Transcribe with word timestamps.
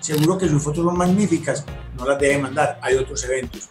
seguro 0.00 0.38
que 0.38 0.48
sus 0.48 0.62
fotos 0.62 0.84
son 0.84 0.96
magníficas, 0.96 1.64
no 1.96 2.06
las 2.06 2.18
debe 2.18 2.38
mandar, 2.38 2.78
hay 2.82 2.96
otros 2.96 3.22
eventos. 3.24 3.68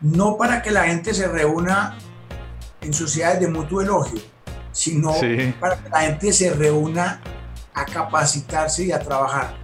No 0.00 0.36
para 0.36 0.62
que 0.62 0.70
la 0.70 0.84
gente 0.84 1.12
se 1.12 1.28
reúna 1.28 1.98
en 2.80 2.92
sociedades 2.92 3.40
de 3.40 3.48
mutuo 3.48 3.82
elogio, 3.82 4.20
sino 4.72 5.12
para 5.60 5.76
que 5.76 5.88
la 5.88 6.00
gente 6.00 6.32
se 6.32 6.50
reúna 6.50 7.20
a 7.74 7.84
capacitarse 7.84 8.84
y 8.84 8.92
a 8.92 8.98
trabajar. 8.98 9.56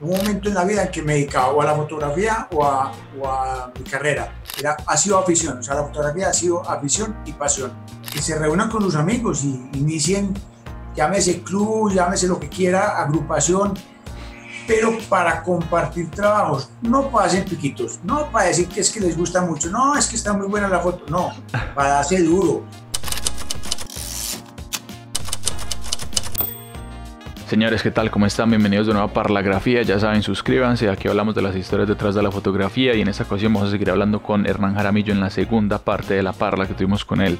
Un 0.00 0.16
momento 0.16 0.48
en 0.48 0.54
la 0.54 0.64
vida 0.64 0.82
en 0.84 0.90
que 0.90 1.02
me 1.02 1.14
dedicaba 1.14 1.48
o 1.48 1.60
a 1.60 1.64
la 1.64 1.74
fotografía 1.74 2.48
o 2.52 2.64
a, 2.64 3.72
mi 3.76 3.84
carrera. 3.84 4.32
Era, 4.58 4.76
ha 4.86 4.96
sido 4.96 5.18
afición, 5.18 5.58
o 5.58 5.62
sea, 5.62 5.74
la 5.74 5.84
fotografía 5.84 6.28
ha 6.28 6.32
sido 6.32 6.68
afición 6.68 7.16
y 7.24 7.32
pasión. 7.32 7.72
Que 8.12 8.22
se 8.22 8.38
reúnan 8.38 8.70
con 8.70 8.82
los 8.82 8.94
amigos 8.94 9.44
y 9.44 9.70
inicien, 9.74 10.34
llámese 10.94 11.42
club, 11.42 11.92
llámese 11.92 12.28
lo 12.28 12.38
que 12.38 12.48
quiera, 12.48 13.00
agrupación, 13.00 13.74
pero 14.68 14.98
para 15.08 15.42
compartir 15.42 16.10
trabajos, 16.10 16.68
no 16.82 17.08
para 17.10 17.26
hacer 17.26 17.46
piquitos, 17.46 18.00
no 18.04 18.30
para 18.30 18.48
decir 18.48 18.68
que 18.68 18.80
es 18.80 18.90
que 18.90 19.00
les 19.00 19.16
gusta 19.16 19.40
mucho, 19.40 19.70
no, 19.70 19.96
es 19.96 20.06
que 20.06 20.16
está 20.16 20.34
muy 20.34 20.46
buena 20.46 20.68
la 20.68 20.78
foto, 20.78 21.04
no, 21.08 21.32
para 21.74 21.98
hacer 21.98 22.22
duro, 22.24 22.62
Señores, 27.48 27.82
¿qué 27.82 27.90
tal? 27.90 28.10
¿Cómo 28.10 28.26
están? 28.26 28.50
Bienvenidos 28.50 28.88
de 28.88 28.92
nuevo 28.92 29.08
a 29.08 29.12
Parlagrafía. 29.14 29.80
Ya 29.80 29.98
saben, 29.98 30.22
suscríbanse. 30.22 30.90
Aquí 30.90 31.08
hablamos 31.08 31.34
de 31.34 31.40
las 31.40 31.56
historias 31.56 31.88
detrás 31.88 32.14
de 32.14 32.22
la 32.22 32.30
fotografía 32.30 32.94
y 32.94 33.00
en 33.00 33.08
esta 33.08 33.24
ocasión 33.24 33.54
vamos 33.54 33.68
a 33.68 33.72
seguir 33.72 33.88
hablando 33.90 34.22
con 34.22 34.44
Hernán 34.46 34.74
Jaramillo 34.74 35.14
en 35.14 35.20
la 35.20 35.30
segunda 35.30 35.78
parte 35.78 36.12
de 36.12 36.22
la 36.22 36.34
parla 36.34 36.66
que 36.66 36.74
tuvimos 36.74 37.06
con 37.06 37.22
él. 37.22 37.38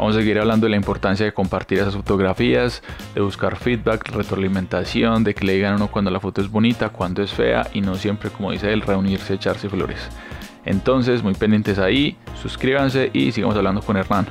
Vamos 0.00 0.16
a 0.16 0.20
seguir 0.20 0.38
hablando 0.38 0.64
de 0.64 0.70
la 0.70 0.76
importancia 0.78 1.26
de 1.26 1.34
compartir 1.34 1.78
esas 1.78 1.94
fotografías, 1.94 2.82
de 3.14 3.20
buscar 3.20 3.56
feedback, 3.56 4.08
retroalimentación, 4.08 5.24
de 5.24 5.34
que 5.34 5.44
le 5.44 5.52
digan 5.52 5.74
a 5.74 5.76
uno 5.76 5.90
cuando 5.90 6.10
la 6.10 6.18
foto 6.18 6.40
es 6.40 6.50
bonita, 6.50 6.88
cuando 6.88 7.22
es 7.22 7.30
fea 7.34 7.68
y 7.74 7.82
no 7.82 7.96
siempre, 7.96 8.30
como 8.30 8.50
dice 8.50 8.72
él, 8.72 8.80
reunirse, 8.80 9.34
echarse 9.34 9.68
flores. 9.68 9.98
Entonces, 10.64 11.22
muy 11.22 11.34
pendientes 11.34 11.78
ahí, 11.78 12.16
suscríbanse 12.40 13.10
y 13.12 13.30
sigamos 13.32 13.54
hablando 13.56 13.82
con 13.82 13.98
Hernán. 13.98 14.26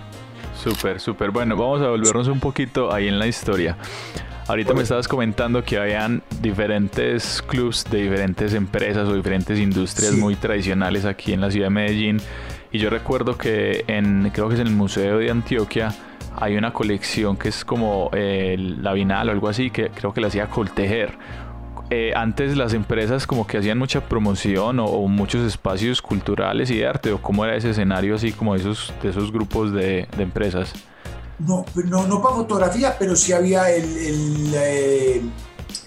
Súper, 0.55 0.99
súper. 0.99 1.29
Bueno, 1.29 1.55
vamos 1.55 1.83
a 1.83 1.89
volvernos 1.89 2.27
un 2.29 2.39
poquito 2.39 2.91
ahí 2.91 3.07
en 3.07 3.19
la 3.19 3.27
historia. 3.27 3.77
Ahorita 4.47 4.73
me 4.73 4.81
estabas 4.81 5.07
comentando 5.07 5.63
que 5.63 5.77
habían 5.77 6.23
diferentes 6.41 7.43
clubs 7.43 7.85
de 7.91 8.01
diferentes 8.01 8.55
empresas 8.55 9.07
o 9.07 9.13
diferentes 9.13 9.59
industrias 9.59 10.13
muy 10.13 10.35
tradicionales 10.35 11.05
aquí 11.05 11.33
en 11.33 11.41
la 11.41 11.51
ciudad 11.51 11.67
de 11.67 11.69
Medellín. 11.69 12.17
Y 12.71 12.79
yo 12.79 12.89
recuerdo 12.89 13.37
que 13.37 13.83
en, 13.87 14.29
creo 14.33 14.47
que 14.47 14.55
es 14.55 14.61
en 14.61 14.67
el 14.67 14.73
Museo 14.73 15.17
de 15.17 15.31
Antioquia, 15.31 15.93
hay 16.35 16.55
una 16.55 16.71
colección 16.71 17.35
que 17.35 17.49
es 17.49 17.65
como 17.65 18.11
la 18.13 18.93
Vinal 18.93 19.29
o 19.29 19.31
algo 19.31 19.49
así, 19.49 19.71
que 19.71 19.89
creo 19.89 20.13
que 20.13 20.21
la 20.21 20.27
hacía 20.27 20.47
Coltejer. 20.47 21.17
Eh, 21.91 22.13
antes 22.15 22.55
las 22.55 22.75
empresas 22.75 23.25
como 23.25 23.47
que 23.47 23.57
hacían 23.57 23.79
mucha 23.79 24.01
promoción 24.01 24.79
o, 24.79 25.07
muchos 25.07 25.45
espacios 25.47 26.03
culturales 26.03 26.69
y 26.69 26.77
de 26.77 26.87
arte, 26.87 27.11
o 27.11 27.19
cómo 27.19 27.43
era 27.45 27.55
ese 27.55 27.71
escenario 27.71 28.13
así 28.13 28.31
como 28.31 28.53
esos, 28.53 28.93
de 29.01 29.09
esos 29.09 29.31
grupos 29.31 29.73
de, 29.73 30.07
de 30.15 30.23
empresas. 30.23 30.73
No, 31.39 31.65
no, 31.85 32.05
no 32.05 32.21
para 32.21 32.35
fotografía, 32.35 32.95
pero 32.99 33.15
sí 33.15 33.31
había 33.31 33.71
el, 33.71 33.97
el, 33.97 34.53
eh, 34.55 35.21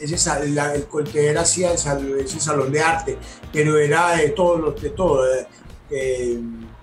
ese, 0.01 0.17
el 0.45 1.39
hacía 1.39 1.73
ese 1.73 2.41
salón 2.41 2.73
de 2.73 2.81
arte, 2.81 3.19
pero 3.53 3.79
era 3.79 4.17
de 4.17 4.31
todo, 4.31 4.73
de 4.73 4.91
todo, 4.91 5.27
eh, 5.27 5.47
eh, 5.91 6.41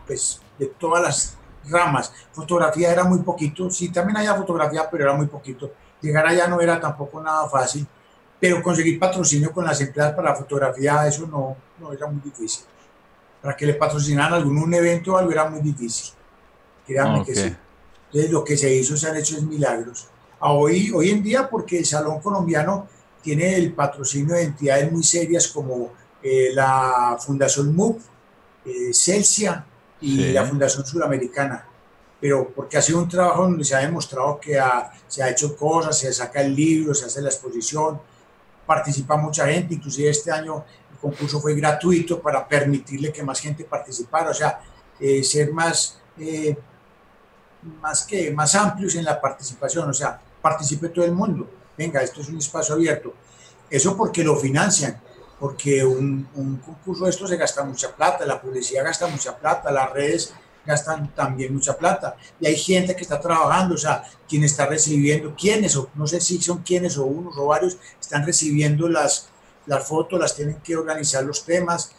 pues 0.10 0.42
de 0.58 0.66
todas 0.66 1.04
las 1.04 1.38
ramas. 1.70 2.12
Fotografía 2.32 2.92
era 2.92 3.04
muy 3.04 3.20
poquito, 3.20 3.70
sí, 3.70 3.90
también 3.90 4.18
había 4.18 4.34
fotografía, 4.34 4.90
pero 4.90 5.04
era 5.04 5.14
muy 5.14 5.28
poquito. 5.28 5.72
Llegar 6.02 6.26
allá 6.26 6.48
no 6.48 6.60
era 6.60 6.80
tampoco 6.80 7.22
nada 7.22 7.48
fácil, 7.48 7.86
pero 8.40 8.64
conseguir 8.64 8.98
patrocinio 8.98 9.52
con 9.52 9.66
las 9.66 9.80
empresas 9.82 10.14
para 10.14 10.36
fotografía, 10.36 11.08
eso 11.08 11.28
no, 11.28 11.56
no 11.80 11.94
era 11.94 12.08
muy 12.08 12.22
difícil. 12.22 12.66
Para 13.40 13.56
que 13.56 13.68
le 13.68 13.76
patrocinaran 13.76 14.34
algún 14.34 14.74
evento 14.74 15.14
o 15.14 15.18
algo 15.18 15.32
era 15.32 15.48
muy 15.48 15.62
difícil. 15.62 16.16
Créanme 16.88 17.24
que 17.24 17.36
sí. 17.36 17.56
Entonces, 18.08 18.32
lo 18.32 18.44
que 18.44 18.58
se 18.58 18.74
hizo, 18.74 18.98
se 18.98 19.08
han 19.08 19.18
hecho 19.18 19.38
es 19.38 19.44
milagros. 19.44 20.08
hoy, 20.40 20.92
hoy 20.92 21.12
en 21.12 21.22
día, 21.22 21.48
porque 21.48 21.78
el 21.78 21.86
Salón 21.86 22.20
Colombiano 22.20 22.88
tiene 23.22 23.56
el 23.56 23.74
patrocinio 23.74 24.34
de 24.34 24.44
entidades 24.44 24.92
muy 24.92 25.04
serias 25.04 25.48
como 25.50 25.92
eh, 26.24 26.50
la 26.54 27.18
Fundación 27.20 27.76
MUP, 27.76 28.02
eh, 28.66 28.92
Celsia 28.92 29.66
y 30.02 30.32
la 30.32 30.46
Fundación 30.46 30.86
Suramericana. 30.86 31.66
Pero 32.20 32.52
porque 32.54 32.78
ha 32.78 32.82
sido 32.82 33.00
un 33.00 33.08
trabajo 33.08 33.44
donde 33.44 33.64
se 33.64 33.76
ha 33.76 33.80
demostrado 33.80 34.40
que 34.40 34.60
se 35.08 35.24
ha 35.24 35.30
hecho 35.30 35.56
cosas, 35.56 35.98
se 35.98 36.12
saca 36.12 36.42
el 36.42 36.56
libro, 36.56 36.94
se 36.94 37.06
hace 37.06 37.22
la 37.22 37.30
exposición, 37.30 38.02
participa 38.66 39.16
mucha 39.16 39.48
gente, 39.48 39.74
inclusive 39.74 40.10
este 40.10 40.32
año 40.32 40.66
el 40.92 40.98
concurso 40.98 41.40
fue 41.40 41.56
gratuito 41.56 42.22
para 42.22 42.46
permitirle 42.48 43.12
que 43.12 43.24
más 43.24 43.40
gente 43.40 43.64
participara, 43.64 44.32
o 44.32 44.34
sea, 44.34 44.60
eh, 45.00 45.24
ser 45.24 45.54
más 45.54 45.98
más 47.82 48.04
que 48.04 48.32
más 48.32 48.56
amplios 48.56 48.96
en 48.96 49.06
la 49.06 49.20
participación, 49.20 49.90
o 49.90 49.94
sea, 49.94 50.20
participe 50.42 50.90
todo 50.90 51.06
el 51.06 51.12
mundo. 51.12 51.50
Venga, 51.78 52.02
esto 52.02 52.22
es 52.22 52.30
un 52.30 52.38
espacio 52.38 52.76
abierto. 52.76 53.14
Eso 53.70 53.96
porque 53.96 54.24
lo 54.24 54.36
financian, 54.36 55.00
porque 55.40 55.84
un, 55.84 56.28
un 56.36 56.58
concurso 56.58 57.06
de 57.06 57.12
esto 57.12 57.28
se 57.28 57.38
gasta 57.38 57.64
mucha 57.64 57.96
plata, 57.96 58.26
la 58.26 58.42
publicidad 58.42 58.84
gasta 58.84 59.08
mucha 59.08 59.38
plata, 59.38 59.72
las 59.72 59.92
redes 59.92 60.34
gastan 60.66 61.14
también 61.16 61.54
mucha 61.54 61.78
plata. 61.78 62.16
Y 62.40 62.48
hay 62.48 62.56
gente 62.56 62.96
que 62.96 63.02
está 63.02 63.20
trabajando, 63.20 63.76
o 63.76 63.78
sea, 63.78 64.04
quien 64.28 64.44
está 64.44 64.66
recibiendo, 64.66 65.34
quienes, 65.36 65.76
o 65.76 65.90
no 65.96 66.06
sé 66.06 66.20
si 66.20 66.42
son 66.42 66.60
quienes 66.60 66.98
o 66.98 67.06
unos 67.06 67.38
o 67.38 67.46
varios, 67.48 67.78
están 68.00 68.26
recibiendo 68.26 68.88
las, 68.90 69.30
las 69.66 69.88
fotos, 69.88 70.20
las 70.20 70.36
tienen 70.36 70.58
que 70.62 70.76
organizar 70.76 71.24
los 71.24 71.46
temas, 71.46 71.92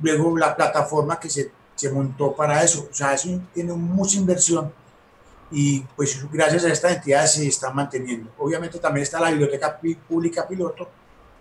luego 0.00 0.36
la 0.38 0.56
plataforma 0.56 1.20
que 1.20 1.30
se 1.30 1.52
se 1.74 1.90
montó 1.90 2.34
para 2.34 2.62
eso. 2.62 2.88
O 2.90 2.94
sea, 2.94 3.14
eso 3.14 3.28
tiene 3.52 3.72
mucha 3.72 4.16
inversión 4.16 4.72
y 5.50 5.80
pues 5.96 6.18
gracias 6.32 6.64
a 6.64 6.68
esta 6.68 6.92
entidad 6.92 7.26
se 7.26 7.46
está 7.46 7.70
manteniendo. 7.70 8.30
Obviamente 8.38 8.78
también 8.78 9.02
está 9.02 9.20
la 9.20 9.30
Biblioteca 9.30 9.80
Pública 10.08 10.46
Piloto, 10.46 10.88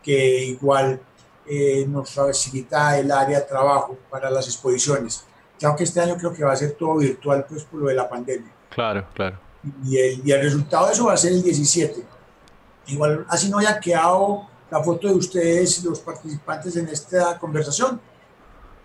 que 0.02 0.46
igual 0.46 1.00
eh, 1.46 1.86
nos 1.88 2.12
facilita 2.12 2.98
el 2.98 3.12
área 3.12 3.40
de 3.40 3.46
trabajo 3.46 3.98
para 4.10 4.30
las 4.30 4.48
exposiciones. 4.48 5.26
Ya 5.60 5.76
que 5.76 5.84
este 5.84 6.00
año 6.00 6.18
creo 6.18 6.34
que 6.34 6.44
va 6.44 6.54
a 6.54 6.56
ser 6.56 6.72
todo 6.72 6.98
virtual 6.98 7.46
pues 7.48 7.64
por 7.64 7.82
lo 7.82 7.88
de 7.88 7.96
la 7.96 8.10
pandemia. 8.10 8.52
Claro, 8.70 9.06
claro. 9.14 9.38
Y 9.86 9.98
el, 9.98 10.28
y 10.28 10.32
el 10.32 10.42
resultado 10.42 10.88
de 10.88 10.94
eso 10.94 11.06
va 11.06 11.14
a 11.14 11.18
ser 11.18 11.34
el 11.34 11.44
17. 11.44 12.04
Igual 12.88 13.26
así 13.30 13.50
no 13.50 13.60
haya 13.60 13.80
quedado 13.80 14.48
la 14.72 14.82
foto 14.82 15.08
de 15.08 15.14
ustedes, 15.14 15.84
los 15.84 16.00
participantes 16.00 16.78
en 16.78 16.88
esta 16.88 17.38
conversación, 17.38 18.00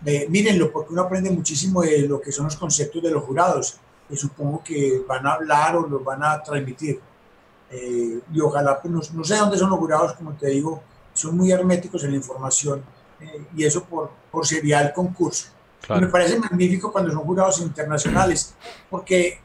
mírenlo, 0.01 0.71
porque 0.71 0.91
uno 0.91 1.03
aprende 1.03 1.31
muchísimo 1.31 1.81
de 1.81 2.07
lo 2.07 2.19
que 2.19 2.31
son 2.31 2.45
los 2.45 2.57
conceptos 2.57 3.01
de 3.01 3.09
los 3.09 3.23
jurados, 3.23 3.79
que 4.07 4.17
supongo 4.17 4.61
que 4.63 5.01
van 5.07 5.25
a 5.25 5.33
hablar 5.33 5.77
o 5.77 5.87
los 5.87 6.03
van 6.03 6.23
a 6.23 6.43
transmitir. 6.43 6.99
Eh, 7.69 8.19
y 8.33 8.39
ojalá, 8.39 8.81
pues, 8.81 9.13
no, 9.13 9.23
sé 9.23 9.37
dónde 9.37 9.57
son 9.57 9.69
los 9.69 9.79
jurados, 9.79 10.13
como 10.13 10.33
te 10.33 10.47
digo, 10.47 10.83
son 11.17 11.37
muy 11.37 11.51
herméticos 11.51 12.03
en 12.03 12.11
la 12.11 12.17
información, 12.17 12.83
eh, 13.19 13.45
y 13.55 13.65
eso 13.65 13.83
por, 13.83 14.11
por 14.31 14.45
sería 14.45 14.81
el 14.81 14.93
concurso. 14.93 15.47
Me 15.89 16.07
parece 16.07 16.37
magnífico 16.37 16.91
cuando 16.91 17.11
son 17.11 17.23
jurados 17.23 17.61
internacionales, 17.61 18.53
porque 18.89 19.39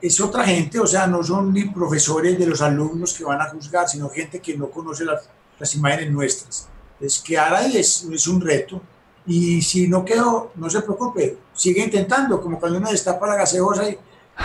es 0.00 0.20
otra 0.20 0.44
gente, 0.44 0.78
o 0.78 0.86
sea, 0.86 1.06
no 1.06 1.22
son 1.22 1.52
ni 1.52 1.64
profesores 1.64 2.38
de 2.38 2.46
los 2.46 2.60
alumnos 2.60 3.14
que 3.14 3.24
van 3.24 3.40
a 3.40 3.48
juzgar, 3.48 3.88
sino 3.88 4.10
gente 4.10 4.40
que 4.40 4.56
no 4.56 4.70
conoce 4.70 5.04
las, 5.04 5.28
las 5.58 5.74
imágenes 5.74 6.10
nuestras. 6.10 6.68
Entonces, 6.94 7.22
quedar 7.22 7.54
ahí 7.54 7.78
es, 7.78 8.06
es 8.12 8.26
un 8.26 8.40
reto 8.40 8.80
y 9.26 9.62
si 9.62 9.88
no 9.88 10.04
quedó, 10.04 10.52
no 10.56 10.68
se 10.68 10.82
preocupe, 10.82 11.38
sigue 11.54 11.82
intentando, 11.82 12.40
como 12.40 12.60
cuando 12.60 12.78
uno 12.78 12.90
destapa 12.90 13.26
la 13.26 13.36
gaseosa 13.36 13.88
y 13.88 13.98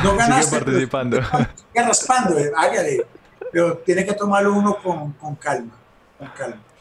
no 0.04 0.16
ganaste. 0.16 0.52
Sigue 0.52 0.66
participando. 0.66 1.18
Sigue 1.18 1.86
raspando, 1.86 2.40
eh, 2.40 2.52
hágale. 2.56 3.06
Pero 3.52 3.78
tiene 3.80 4.06
que 4.06 4.14
tomarlo 4.14 4.54
uno 4.54 4.78
con, 4.82 5.14
con 5.14 5.36
calma. 5.36 5.74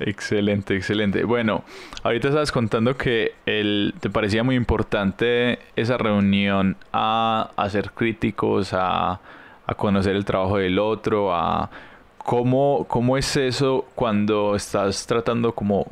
Excelente, 0.00 0.76
excelente. 0.76 1.24
Bueno, 1.24 1.64
ahorita 2.02 2.28
estabas 2.28 2.52
contando 2.52 2.96
que 2.96 3.34
el, 3.46 3.94
te 4.00 4.10
parecía 4.10 4.42
muy 4.42 4.56
importante 4.56 5.58
esa 5.76 5.96
reunión 5.98 6.76
a, 6.92 7.50
a 7.56 7.70
ser 7.70 7.90
críticos, 7.92 8.72
a, 8.72 9.20
a, 9.66 9.74
conocer 9.74 10.16
el 10.16 10.24
trabajo 10.24 10.58
del 10.58 10.78
otro, 10.78 11.34
a 11.34 11.70
cómo, 12.18 12.86
cómo 12.88 13.16
es 13.16 13.36
eso 13.36 13.86
cuando 13.94 14.54
estás 14.56 15.06
tratando 15.06 15.52
como 15.52 15.86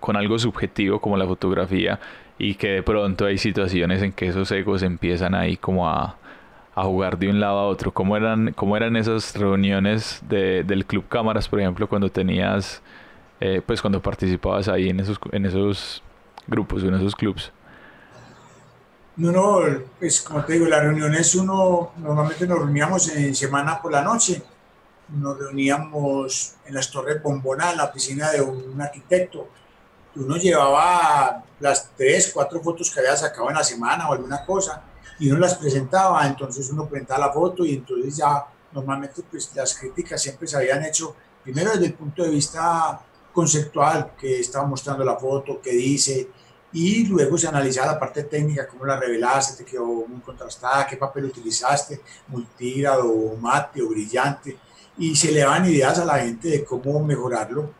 con 0.00 0.16
algo 0.16 0.38
subjetivo 0.38 1.00
como 1.00 1.16
la 1.16 1.26
fotografía 1.26 1.98
y 2.38 2.56
que 2.56 2.68
de 2.68 2.82
pronto 2.82 3.24
hay 3.24 3.38
situaciones 3.38 4.02
en 4.02 4.12
que 4.12 4.28
esos 4.28 4.50
egos 4.52 4.82
empiezan 4.82 5.34
ahí 5.34 5.56
como 5.56 5.88
a, 5.88 6.16
a 6.74 6.84
jugar 6.84 7.18
de 7.18 7.28
un 7.28 7.40
lado 7.40 7.58
a 7.58 7.66
otro. 7.66 7.92
¿Cómo 7.92 8.16
eran, 8.16 8.52
cómo 8.52 8.76
eran 8.76 8.96
esas 8.96 9.34
reuniones 9.36 10.20
de, 10.28 10.64
del 10.64 10.86
Club 10.86 11.08
Cámaras, 11.08 11.48
por 11.48 11.60
ejemplo, 11.60 11.88
cuando 11.88 12.10
tenías, 12.10 12.82
eh, 13.40 13.62
pues 13.64 13.80
cuando 13.80 14.00
participabas 14.02 14.68
ahí 14.68 14.88
en 14.88 15.00
esos, 15.00 15.18
en 15.32 15.46
esos 15.46 16.02
grupos, 16.46 16.82
en 16.82 16.94
esos 16.94 17.14
clubs? 17.14 17.52
No, 19.16 19.30
no, 19.30 19.60
pues 20.00 20.20
como 20.22 20.44
te 20.44 20.54
digo, 20.54 20.66
las 20.66 20.82
reuniones 20.82 21.34
uno, 21.36 21.92
normalmente 21.98 22.46
nos 22.46 22.58
reuníamos 22.58 23.08
en 23.14 23.34
semana 23.34 23.80
por 23.80 23.92
la 23.92 24.02
noche 24.02 24.42
nos 25.08 25.38
reuníamos 25.38 26.54
en 26.64 26.74
las 26.74 26.90
Torres 26.90 27.22
Bombona, 27.22 27.70
en 27.72 27.76
la 27.78 27.84
oficina 27.84 28.30
de 28.30 28.40
un 28.40 28.80
arquitecto. 28.80 29.48
Uno 30.16 30.36
llevaba 30.36 31.42
las 31.60 31.90
tres, 31.96 32.30
cuatro 32.32 32.60
fotos 32.60 32.90
que 32.90 33.00
había 33.00 33.16
sacado 33.16 33.48
en 33.48 33.56
la 33.56 33.64
semana 33.64 34.08
o 34.08 34.12
alguna 34.12 34.44
cosa 34.44 34.82
y 35.18 35.30
uno 35.30 35.40
las 35.40 35.54
presentaba, 35.56 36.26
entonces 36.26 36.68
uno 36.70 36.86
presentaba 36.86 37.26
la 37.26 37.32
foto 37.32 37.64
y 37.64 37.74
entonces 37.74 38.16
ya 38.16 38.46
normalmente 38.72 39.22
pues 39.30 39.50
las 39.54 39.74
críticas 39.74 40.20
siempre 40.20 40.46
se 40.48 40.56
habían 40.56 40.84
hecho 40.84 41.14
primero 41.42 41.72
desde 41.72 41.86
el 41.86 41.94
punto 41.94 42.22
de 42.22 42.30
vista 42.30 43.00
conceptual, 43.32 44.12
que 44.18 44.40
estaba 44.40 44.66
mostrando 44.66 45.04
la 45.04 45.16
foto, 45.16 45.60
que 45.60 45.72
dice, 45.72 46.28
y 46.72 47.06
luego 47.06 47.36
se 47.36 47.48
analizaba 47.48 47.92
la 47.92 48.00
parte 48.00 48.24
técnica, 48.24 48.66
cómo 48.66 48.86
la 48.86 48.96
revelaste, 48.96 49.62
te 49.62 49.70
quedó 49.70 49.84
muy 49.84 50.20
contrastada, 50.20 50.86
qué 50.86 50.96
papel 50.96 51.26
utilizaste, 51.26 52.00
multígrado, 52.28 53.36
mate 53.40 53.82
o 53.82 53.88
brillante, 53.88 54.56
y 54.96 55.14
se 55.14 55.32
le 55.32 55.40
daban 55.40 55.66
ideas 55.66 55.98
a 55.98 56.04
la 56.04 56.18
gente 56.18 56.48
de 56.48 56.64
cómo 56.64 57.02
mejorarlo. 57.04 57.70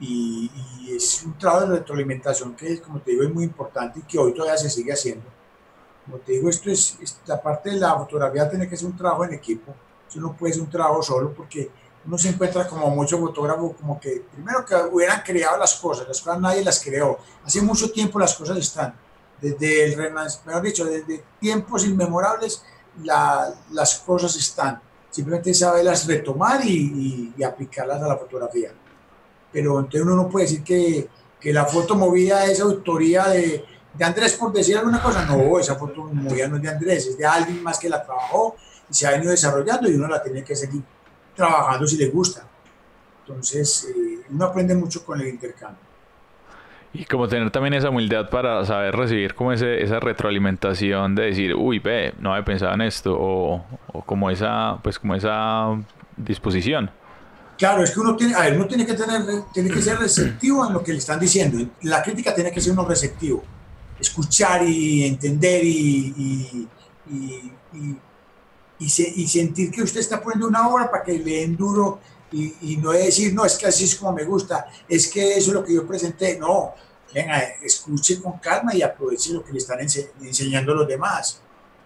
Y, 0.00 0.50
es 0.88 1.22
un 1.24 1.36
trabajo 1.38 1.66
de 1.66 1.78
retroalimentación 1.78 2.54
que, 2.54 2.80
como 2.80 3.00
te 3.00 3.12
digo, 3.12 3.22
es 3.24 3.32
muy 3.32 3.44
importante 3.44 4.00
y 4.00 4.02
que 4.02 4.18
hoy 4.18 4.34
todavía 4.34 4.56
se 4.56 4.70
sigue 4.70 4.92
haciendo. 4.92 5.24
Como 6.04 6.18
te 6.18 6.32
digo, 6.32 6.50
esto 6.50 6.70
es, 6.70 6.98
la 7.26 7.40
parte 7.40 7.70
de 7.70 7.76
la 7.76 7.94
fotografía 7.96 8.48
tiene 8.48 8.68
que 8.68 8.76
ser 8.76 8.86
un 8.86 8.96
trabajo 8.96 9.24
en 9.24 9.34
equipo. 9.34 9.74
Eso 10.08 10.20
no 10.20 10.36
puede 10.36 10.52
ser 10.52 10.62
un 10.62 10.70
trabajo 10.70 11.02
solo 11.02 11.32
porque 11.32 11.70
uno 12.06 12.18
se 12.18 12.28
encuentra 12.28 12.68
como 12.68 12.90
mucho 12.90 13.18
fotógrafo, 13.18 13.74
como 13.80 13.98
que 13.98 14.22
primero 14.32 14.64
que 14.64 14.74
hubieran 14.92 15.22
creado 15.22 15.56
las 15.56 15.74
cosas, 15.76 16.06
las 16.06 16.20
cosas 16.20 16.40
nadie 16.40 16.62
las 16.62 16.82
creó. 16.82 17.18
Hace 17.44 17.62
mucho 17.62 17.90
tiempo 17.90 18.18
las 18.18 18.34
cosas 18.34 18.58
están. 18.58 18.94
Desde 19.40 19.84
el 19.84 20.12
mejor 20.12 20.62
dicho, 20.62 20.84
desde 20.84 21.24
tiempos 21.40 21.84
inmemorables 21.84 22.62
las 23.02 23.98
cosas 24.06 24.36
están. 24.36 24.80
Simplemente 25.10 25.54
saberlas 25.54 26.06
retomar 26.06 26.64
y, 26.64 27.32
y, 27.36 27.42
aplicarlas 27.42 28.02
a 28.02 28.08
la 28.08 28.16
fotografía. 28.16 28.72
Pero 29.52 29.78
entonces 29.78 30.02
uno 30.02 30.16
no 30.16 30.28
puede 30.28 30.46
decir 30.46 30.64
que, 30.64 31.08
que 31.40 31.52
la 31.52 31.64
foto 31.64 31.94
movida 31.94 32.44
es 32.46 32.60
autoría 32.60 33.28
de, 33.28 33.64
de 33.96 34.04
Andrés 34.04 34.34
por 34.34 34.52
decir 34.52 34.76
alguna 34.76 35.02
cosa. 35.02 35.24
No, 35.24 35.58
esa 35.58 35.76
foto 35.76 36.10
no 36.12 36.28
es 36.28 36.62
de 36.62 36.68
Andrés, 36.68 37.06
es 37.06 37.18
de 37.18 37.26
alguien 37.26 37.62
más 37.62 37.78
que 37.78 37.88
la 37.88 38.02
trabajó 38.04 38.56
y 38.90 38.94
se 38.94 39.06
ha 39.06 39.12
venido 39.12 39.30
desarrollando 39.30 39.90
y 39.90 39.94
uno 39.94 40.08
la 40.08 40.22
tiene 40.22 40.42
que 40.44 40.54
seguir 40.54 40.82
trabajando 41.34 41.86
si 41.86 41.96
le 41.96 42.08
gusta. 42.08 42.46
Entonces, 43.26 43.88
eh, 43.88 44.20
uno 44.30 44.44
aprende 44.44 44.74
mucho 44.74 45.04
con 45.04 45.20
el 45.20 45.28
intercambio. 45.28 45.82
Y 46.92 47.04
como 47.06 47.26
tener 47.26 47.50
también 47.50 47.74
esa 47.74 47.90
humildad 47.90 48.30
para 48.30 48.64
saber 48.64 48.94
recibir 48.94 49.34
como 49.34 49.52
ese, 49.52 49.82
esa 49.82 49.98
retroalimentación 49.98 51.16
de 51.16 51.24
decir, 51.24 51.54
uy, 51.54 51.80
ve, 51.80 52.14
no 52.20 52.32
había 52.32 52.44
pensado 52.44 52.72
en 52.72 52.82
esto, 52.82 53.16
o, 53.18 53.64
o, 53.92 54.02
como 54.02 54.30
esa, 54.30 54.78
pues 54.80 55.00
como 55.00 55.16
esa 55.16 55.76
disposición. 56.16 56.90
Claro, 57.58 57.82
es 57.82 57.90
que 57.90 57.98
uno 57.98 58.14
tiene, 58.14 58.34
a 58.34 58.42
ver, 58.42 58.54
uno 58.54 58.66
tiene 58.66 58.86
que 58.86 58.94
tener, 58.94 59.22
tiene 59.52 59.70
que 59.70 59.82
ser 59.82 59.98
receptivo 59.98 60.64
en 60.66 60.72
lo 60.72 60.84
que 60.84 60.92
le 60.92 60.98
están 60.98 61.18
diciendo. 61.18 61.58
La 61.82 62.00
crítica 62.00 62.32
tiene 62.32 62.52
que 62.52 62.60
ser 62.60 62.72
uno 62.72 62.84
receptivo, 62.84 63.42
escuchar 63.98 64.66
y 64.66 65.04
entender 65.04 65.64
y, 65.64 66.68
y, 67.10 67.98
y 68.78 69.28
sentir 69.28 69.70
que 69.70 69.82
usted 69.82 70.00
está 70.00 70.20
poniendo 70.20 70.48
una 70.48 70.68
obra 70.68 70.90
para 70.90 71.04
que 71.04 71.18
le 71.18 71.40
den 71.40 71.56
duro 71.56 72.00
y, 72.32 72.54
y, 72.62 72.76
no 72.78 72.90
decir, 72.90 73.32
no, 73.32 73.44
es 73.44 73.56
que 73.56 73.66
así 73.66 73.84
es 73.84 73.94
como 73.94 74.12
me 74.12 74.24
gusta, 74.24 74.66
es 74.88 75.08
que 75.08 75.36
eso 75.36 75.50
es 75.50 75.54
lo 75.54 75.64
que 75.64 75.72
yo 75.72 75.86
presenté. 75.86 76.36
No, 76.36 76.74
venga, 77.14 77.38
escuche 77.62 78.20
con 78.20 78.38
calma 78.38 78.74
y 78.74 78.82
aproveche 78.82 79.32
lo 79.32 79.44
que 79.44 79.52
le 79.52 79.58
están 79.58 79.78
enseñando 79.80 80.74
los 80.74 80.88
demás. 80.88 81.40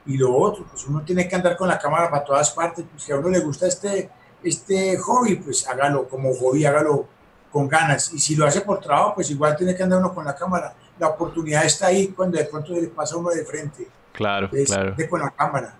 Y 0.07 0.17
lo 0.17 0.35
otro, 0.35 0.67
pues 0.67 0.87
uno 0.87 1.03
tiene 1.03 1.29
que 1.29 1.37
andar 1.37 1.55
con 1.57 1.69
la 1.69 1.79
cámara 1.79 2.09
para 2.09 2.25
todas 2.25 2.51
partes, 2.53 2.87
pues 2.91 3.03
si 3.03 3.13
a 3.13 3.17
uno 3.17 3.29
le 3.29 3.41
gusta 3.41 3.67
este, 3.67 4.11
este 4.43 4.97
hobby, 4.97 5.37
pues 5.37 5.69
hágalo 5.69 6.09
como 6.09 6.33
hobby, 6.35 6.65
hágalo 6.65 7.07
con 7.53 7.69
ganas. 7.69 8.11
Y 8.15 8.19
si 8.19 8.35
lo 8.35 8.47
hace 8.47 8.63
por 8.63 8.81
trabajo, 8.81 9.17
pues 9.17 9.31
igual 9.31 9.55
tiene 9.55 9.77
que 9.77 9.83
andar 9.83 9.99
uno 9.99 10.15
con 10.15 10.25
la 10.25 10.35
cámara. 10.35 10.75
La 10.99 11.09
oportunidad 11.09 11.65
está 11.65 11.89
ahí 11.89 12.09
cuando 12.09 12.39
de 12.39 12.45
pronto 12.45 12.73
le 12.73 12.89
pasa 12.89 13.17
uno 13.17 13.31
de 13.31 13.45
frente. 13.45 13.87
Claro, 14.13 14.51
claro. 14.67 14.95
De 14.97 15.09
con 15.09 15.21
la 15.21 15.31
cámara. 15.31 15.75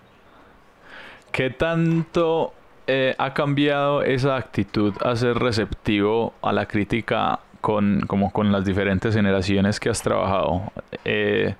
¿Qué 1.31 1.49
tanto 1.49 2.53
eh, 2.87 3.15
ha 3.17 3.33
cambiado 3.33 4.01
esa 4.01 4.35
actitud 4.35 4.93
a 5.03 5.15
ser 5.15 5.37
receptivo 5.37 6.33
a 6.41 6.51
la 6.53 6.65
crítica 6.65 7.39
con, 7.61 8.01
como 8.07 8.31
con 8.31 8.51
las 8.51 8.65
diferentes 8.65 9.13
generaciones 9.13 9.79
que 9.79 9.89
has 9.89 10.01
trabajado? 10.01 10.71
Eh, 11.05 11.55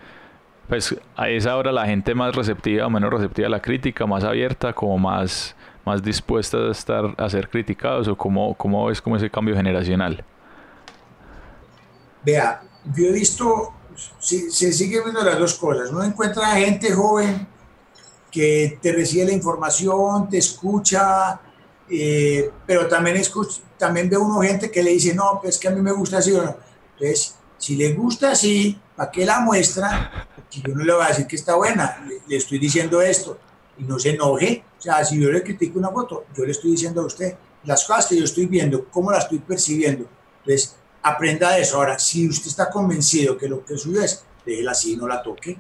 pues 0.70 0.96
a 1.18 1.30
esa 1.30 1.58
hora 1.58 1.72
la 1.72 1.86
gente 1.86 2.14
más 2.14 2.36
receptiva 2.36 2.86
o 2.86 2.90
menos 2.90 3.12
receptiva 3.12 3.48
a 3.48 3.52
la 3.52 3.62
crítica, 3.62 4.06
más 4.06 4.24
abierta, 4.24 4.72
como 4.72 4.98
más, 4.98 5.56
más 5.84 6.02
dispuesta 6.02 6.58
a 6.58 6.72
estar 6.72 7.16
a 7.18 7.30
ser 7.30 7.50
criticados 7.50 8.08
o 8.08 8.16
cómo, 8.16 8.54
cómo 8.54 8.86
ves 8.86 9.02
como 9.02 9.16
ese 9.16 9.30
cambio 9.30 9.56
generacional? 9.56 10.24
Vea, 12.24 12.62
yo 12.86 13.06
he 13.08 13.12
visto, 13.12 13.74
se, 14.20 14.50
sigue 14.52 15.02
viendo 15.02 15.24
las 15.24 15.40
dos 15.40 15.56
cosas. 15.56 15.92
Uno 15.92 16.04
encuentra 16.04 16.48
gente 16.56 16.92
joven 16.92 17.48
que 18.32 18.78
te 18.82 18.92
recibe 18.92 19.26
la 19.26 19.34
información, 19.34 20.30
te 20.30 20.38
escucha, 20.38 21.40
eh, 21.90 22.50
pero 22.66 22.88
también, 22.88 23.18
escucha, 23.18 23.62
también 23.78 24.10
ve 24.10 24.18
uno 24.18 24.42
gente 24.42 24.70
que 24.70 24.84
le 24.84 24.92
dice, 24.92 25.14
no, 25.14 25.40
pues 25.42 25.58
que 25.58 25.68
a 25.68 25.72
mí 25.72 25.82
me 25.82 25.92
gusta 25.92 26.18
así 26.18 26.32
o 26.34 26.44
no. 26.44 26.56
Entonces, 26.94 27.36
si 27.58 27.76
le 27.76 27.94
gusta 27.94 28.32
así, 28.32 28.80
¿para 28.96 29.12
qué 29.12 29.26
la 29.26 29.40
muestra? 29.42 30.28
Porque 30.36 30.62
yo 30.62 30.76
no 30.76 30.84
le 30.84 30.94
voy 30.94 31.04
a 31.04 31.08
decir 31.10 31.28
que 31.28 31.36
está 31.36 31.56
buena, 31.56 32.06
le, 32.28 32.38
estoy 32.38 32.60
diciendo 32.60 33.02
esto 33.02 33.38
y 33.78 33.84
no 33.84 34.00
se 34.00 34.12
enoje. 34.12 34.64
O 34.78 34.82
sea, 34.82 35.04
si 35.04 35.20
yo 35.20 35.30
le 35.32 35.44
critico 35.44 35.80
una 35.80 35.90
foto, 35.90 36.26
yo 36.36 36.46
le 36.46 36.52
estoy 36.52 36.72
diciendo 36.72 37.02
a 37.02 37.06
usted 37.06 37.36
las 37.66 37.84
cosas 37.86 38.08
que 38.08 38.18
yo 38.18 38.24
estoy 38.24 38.46
viendo, 38.46 38.86
cómo 38.90 39.12
las 39.12 39.26
estoy 39.26 39.40
percibiendo. 39.40 40.08
Entonces, 40.40 40.76
aprenda 41.02 41.52
de 41.52 41.62
eso. 41.62 41.78
Ahora, 41.78 42.00
si 42.00 42.28
usted 42.28 42.48
está 42.48 42.70
convencido 42.70 43.38
que 43.38 43.48
lo 43.48 43.64
que 43.64 43.78
suyo 43.78 44.02
es, 44.02 44.24
déjela 44.46 44.72
así, 44.72 44.96
no 44.96 45.08
la 45.08 45.22
toque. 45.22 45.58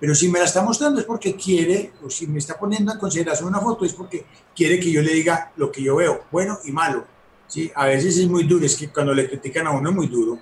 Pero 0.00 0.14
si 0.14 0.28
me 0.28 0.38
la 0.38 0.44
está 0.44 0.62
mostrando 0.62 1.00
es 1.00 1.06
porque 1.06 1.34
quiere, 1.34 1.92
o 2.04 2.10
si 2.10 2.26
me 2.26 2.38
está 2.38 2.58
poniendo 2.58 2.92
en 2.92 2.98
consideración 2.98 3.48
una 3.48 3.60
foto 3.60 3.84
es 3.84 3.92
porque 3.92 4.26
quiere 4.54 4.78
que 4.78 4.92
yo 4.92 5.02
le 5.02 5.12
diga 5.12 5.52
lo 5.56 5.72
que 5.72 5.82
yo 5.82 5.96
veo, 5.96 6.24
bueno 6.30 6.58
y 6.64 6.70
malo. 6.70 7.04
¿sí? 7.48 7.70
A 7.74 7.86
veces 7.86 8.16
es 8.16 8.28
muy 8.28 8.44
duro, 8.44 8.64
es 8.64 8.76
que 8.76 8.90
cuando 8.90 9.12
le 9.12 9.28
critican 9.28 9.66
a 9.66 9.72
uno 9.72 9.90
es 9.90 9.96
muy 9.96 10.06
duro, 10.06 10.38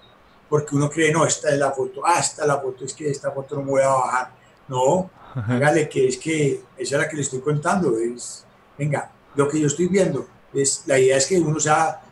porque 0.48 0.76
uno 0.76 0.90
cree, 0.90 1.10
no, 1.10 1.24
esta 1.24 1.50
es 1.50 1.58
la 1.58 1.72
foto, 1.72 2.02
ah, 2.04 2.20
esta 2.20 2.42
es 2.42 2.48
la 2.48 2.60
foto, 2.60 2.84
es 2.84 2.92
que 2.92 3.10
esta 3.10 3.30
foto 3.32 3.56
no 3.56 3.62
me 3.62 3.70
voy 3.70 3.82
a 3.82 3.88
bajar. 3.88 4.34
No, 4.68 5.10
hágale 5.34 5.88
que 5.88 6.08
es 6.08 6.18
que 6.18 6.62
esa 6.76 6.96
es 6.96 7.02
la 7.02 7.08
que 7.08 7.16
le 7.16 7.22
estoy 7.22 7.40
contando, 7.40 7.96
es, 7.98 8.44
venga, 8.76 9.10
lo 9.34 9.48
que 9.48 9.58
yo 9.60 9.68
estoy 9.68 9.88
viendo, 9.88 10.26
es, 10.52 10.82
la 10.86 10.98
idea 10.98 11.16
es 11.16 11.26
que 11.26 11.38
uno 11.38 11.58
sea 11.58 12.02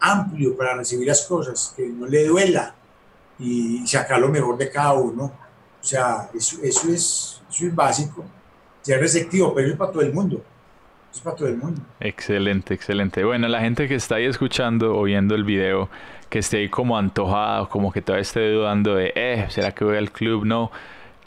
amplio 0.00 0.56
para 0.56 0.74
recibir 0.74 1.06
las 1.06 1.22
cosas, 1.22 1.72
que 1.76 1.86
no 1.86 2.06
le 2.06 2.26
duela 2.26 2.74
y 3.38 3.86
sacar 3.86 4.20
lo 4.20 4.28
mejor 4.28 4.56
de 4.56 4.70
cada 4.70 4.94
uno 4.94 5.46
o 5.86 5.88
sea, 5.88 6.28
eso, 6.34 6.58
eso, 6.64 6.88
es, 6.88 7.40
eso 7.48 7.66
es 7.66 7.72
básico. 7.72 8.24
Ser 8.82 8.98
receptivo, 8.98 9.54
pero 9.54 9.68
es 9.68 9.76
para 9.76 9.92
todo 9.92 10.02
el 10.02 10.12
mundo. 10.12 10.42
Es 11.14 11.20
para 11.20 11.36
todo 11.36 11.46
el 11.46 11.56
mundo. 11.56 11.80
Excelente, 12.00 12.74
excelente. 12.74 13.22
Bueno, 13.22 13.46
la 13.46 13.60
gente 13.60 13.86
que 13.86 13.94
está 13.94 14.16
ahí 14.16 14.24
escuchando 14.24 14.98
o 14.98 15.04
viendo 15.04 15.36
el 15.36 15.44
video, 15.44 15.88
que 16.28 16.40
esté 16.40 16.56
ahí 16.56 16.68
como 16.68 16.98
antojado, 16.98 17.68
como 17.68 17.92
que 17.92 18.02
todavía 18.02 18.22
esté 18.22 18.50
dudando 18.50 18.96
de, 18.96 19.12
eh, 19.14 19.46
¿será 19.48 19.70
que 19.70 19.84
voy 19.84 19.96
al 19.96 20.10
club? 20.10 20.44
No. 20.44 20.72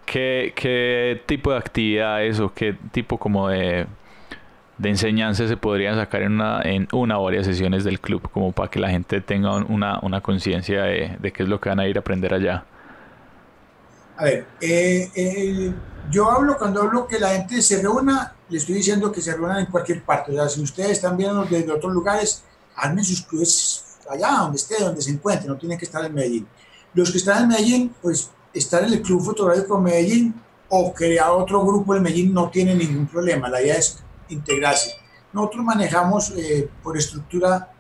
¿Qué, 0.05 0.51
qué 0.57 1.23
tipo 1.25 1.51
de 1.51 1.57
actividades 1.57 2.41
o 2.41 2.53
qué 2.53 2.75
tipo 2.91 3.17
como 3.17 3.47
de, 3.47 3.87
de 4.79 4.89
enseñanza 4.89 5.47
se 5.47 5.57
podrían 5.57 5.95
sacar 5.95 6.23
en 6.23 6.33
una, 6.33 6.61
en 6.61 6.87
una 6.93 7.19
o 7.19 7.25
varias 7.25 7.45
sesiones 7.45 7.83
del 7.83 7.99
club, 7.99 8.29
como 8.31 8.53
para 8.53 8.71
que 8.71 8.79
la 8.79 8.89
gente 8.89 9.19
tenga 9.21 9.57
una, 9.57 9.99
una 10.01 10.21
conciencia 10.21 10.83
de, 10.83 11.17
de 11.19 11.31
qué 11.31 11.43
es 11.43 11.49
lo 11.49 11.59
que 11.59 11.69
van 11.69 11.81
a 11.81 11.87
ir 11.87 11.97
a 11.97 11.99
aprender 11.99 12.33
allá? 12.33 12.63
A 14.15 14.23
ver, 14.23 14.47
eh, 14.61 15.11
eh, 15.15 15.73
yo 16.09 16.31
hablo, 16.31 16.57
cuando 16.57 16.81
hablo 16.81 17.07
que 17.07 17.19
la 17.19 17.29
gente 17.29 17.61
se 17.61 17.81
reúna, 17.81 18.33
le 18.47 18.57
estoy 18.57 18.75
diciendo 18.75 19.11
que 19.11 19.21
se 19.21 19.33
reúnan 19.33 19.59
en 19.59 19.65
cualquier 19.65 20.01
parte. 20.03 20.31
O 20.31 20.35
sea, 20.35 20.47
si 20.47 20.61
ustedes 20.61 20.91
están 20.91 21.17
viendo 21.17 21.43
desde 21.43 21.71
otros 21.71 21.93
lugares, 21.93 22.43
armen 22.75 23.03
sus 23.03 23.21
clubes 23.21 23.97
allá, 24.09 24.31
donde 24.39 24.57
esté, 24.57 24.81
donde 24.81 25.01
se 25.01 25.11
encuentren, 25.11 25.49
no 25.49 25.57
tienen 25.57 25.77
que 25.77 25.85
estar 25.85 26.03
en 26.05 26.13
Medellín. 26.13 26.47
Los 26.93 27.11
que 27.11 27.17
están 27.17 27.43
en 27.43 27.49
Medellín, 27.49 27.95
pues 28.01 28.31
estar 28.53 28.83
en 28.83 28.93
el 28.93 29.01
Club 29.01 29.21
Fotográfico 29.23 29.79
Medellín 29.79 30.33
o 30.69 30.93
crear 30.93 31.31
otro 31.31 31.65
grupo 31.65 31.95
en 31.95 32.03
Medellín 32.03 32.33
no 32.33 32.49
tiene 32.49 32.75
ningún 32.75 33.07
problema. 33.07 33.49
La 33.49 33.61
idea 33.61 33.75
es 33.75 34.03
integrarse. 34.29 34.95
Nosotros 35.33 35.63
manejamos 35.63 36.31
eh, 36.31 36.69
por 36.81 36.97
estructura 36.97 37.73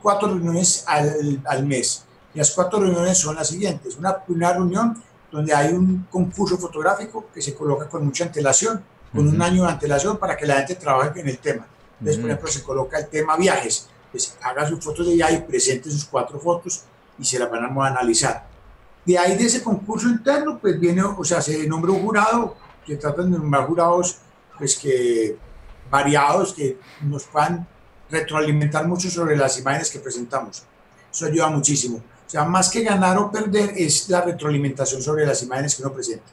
cuatro 0.00 0.28
reuniones 0.28 0.84
al, 0.86 1.42
al 1.44 1.66
mes 1.66 2.04
las 2.38 2.52
cuatro 2.52 2.78
reuniones 2.78 3.18
son 3.18 3.34
las 3.34 3.48
siguientes. 3.48 3.96
Una, 3.96 4.22
una 4.28 4.52
reunión 4.52 5.02
donde 5.30 5.52
hay 5.52 5.72
un 5.72 6.06
concurso 6.10 6.56
fotográfico 6.56 7.26
que 7.34 7.42
se 7.42 7.54
coloca 7.54 7.88
con 7.88 8.04
mucha 8.04 8.24
antelación, 8.24 8.82
con 9.12 9.26
un 9.26 9.42
año 9.42 9.64
de 9.64 9.70
antelación 9.70 10.18
para 10.18 10.36
que 10.36 10.46
la 10.46 10.56
gente 10.58 10.76
trabaje 10.76 11.20
en 11.20 11.28
el 11.28 11.38
tema. 11.38 11.66
Entonces, 11.98 12.20
por 12.20 12.30
ejemplo, 12.30 12.50
se 12.50 12.62
coloca 12.62 12.98
el 12.98 13.08
tema 13.08 13.36
viajes. 13.36 13.88
Pues 14.12 14.36
haga 14.40 14.66
sus 14.68 14.82
fotos 14.82 15.06
de 15.06 15.14
viaje 15.14 15.34
y 15.34 15.40
presente 15.40 15.90
sus 15.90 16.04
cuatro 16.04 16.38
fotos 16.38 16.82
y 17.18 17.24
se 17.24 17.38
las 17.38 17.50
van 17.50 17.64
a 17.64 17.86
analizar. 17.86 18.46
De 19.04 19.18
ahí 19.18 19.36
de 19.36 19.44
ese 19.44 19.62
concurso 19.62 20.08
interno, 20.08 20.58
pues 20.58 20.78
viene, 20.78 21.02
o 21.02 21.24
sea, 21.24 21.42
se 21.42 21.66
nombra 21.66 21.90
un 21.90 22.02
jurado, 22.02 22.56
se 22.86 22.96
tratan 22.96 23.32
de 23.32 23.38
nombrar 23.38 23.66
jurados 23.66 24.18
pues 24.58 24.76
que 24.76 25.36
variados 25.90 26.52
que 26.52 26.78
nos 27.02 27.24
puedan 27.24 27.66
retroalimentar 28.10 28.86
mucho 28.86 29.10
sobre 29.10 29.36
las 29.36 29.58
imágenes 29.58 29.90
que 29.90 29.98
presentamos. 30.00 30.64
Eso 31.10 31.26
ayuda 31.26 31.48
muchísimo. 31.48 31.98
O 31.98 32.30
sea, 32.30 32.44
más 32.44 32.68
que 32.68 32.82
ganar 32.82 33.16
o 33.18 33.30
perder 33.30 33.72
es 33.76 34.08
la 34.08 34.20
retroalimentación 34.20 35.00
sobre 35.00 35.24
las 35.24 35.42
imágenes 35.42 35.74
que 35.74 35.82
uno 35.82 35.92
presenta. 35.92 36.30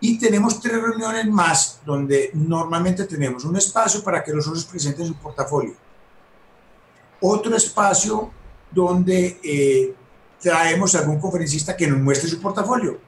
Y 0.00 0.18
tenemos 0.18 0.60
tres 0.60 0.80
reuniones 0.80 1.26
más 1.26 1.80
donde 1.84 2.30
normalmente 2.34 3.04
tenemos 3.04 3.44
un 3.44 3.56
espacio 3.56 4.02
para 4.02 4.22
que 4.22 4.32
los 4.32 4.44
socios 4.44 4.64
presenten 4.64 5.06
su 5.06 5.14
portafolio. 5.14 5.74
Otro 7.20 7.54
espacio 7.54 8.30
donde 8.70 9.40
eh, 9.42 9.94
traemos 10.40 10.94
a 10.94 11.00
algún 11.00 11.20
conferencista 11.20 11.76
que 11.76 11.86
nos 11.86 11.98
muestre 11.98 12.30
su 12.30 12.40
portafolio, 12.40 12.98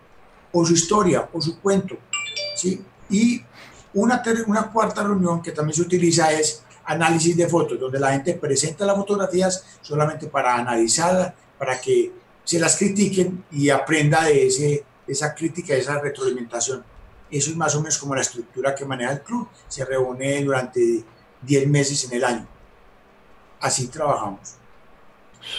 o 0.53 0.67
su 0.67 0.75
historia, 0.75 1.29
o 1.33 1.41
su 1.41 1.59
cuento. 1.61 1.97
¿sí? 2.57 2.85
Y 3.09 3.43
una, 3.95 4.23
una 4.47 4.71
cuarta 4.71 5.03
reunión 5.03 5.43
que 5.43 5.53
también 5.53 5.75
se 5.75 5.83
utiliza 5.83 6.33
es 6.33 6.65
análisis 6.85 7.37
de 7.37 7.49
fotos, 7.49 7.79
donde 7.79 8.01
la 8.01 8.13
gente 8.13 8.35
presenta 8.35 8.85
las 8.85 8.97
fotografías 8.97 9.65
solamente 9.81 10.27
para 10.27 10.57
analizarlas, 10.57 11.35
para 11.59 11.81
que 11.81 12.13
se 12.45 12.59
las 12.59 12.77
critiquen 12.77 13.45
y 13.51 13.71
aprenda 13.71 14.25
de 14.25 14.47
ese, 14.47 14.85
esa 15.07 15.35
crítica, 15.35 15.75
esa 15.75 16.01
retroalimentación. 16.01 16.85
Eso 17.31 17.51
es 17.51 17.57
más 17.57 17.75
o 17.75 17.81
menos 17.81 17.99
como 17.99 18.15
la 18.15 18.21
estructura 18.21 18.75
que 18.75 18.85
maneja 18.85 19.13
el 19.13 19.23
club. 19.23 19.49
Se 19.69 19.85
reúne 19.85 20.43
durante 20.45 21.05
10 21.43 21.69
meses 21.69 22.05
en 22.05 22.13
el 22.15 22.25
año. 22.25 22.47
Así 23.61 23.87
trabajamos 23.87 24.57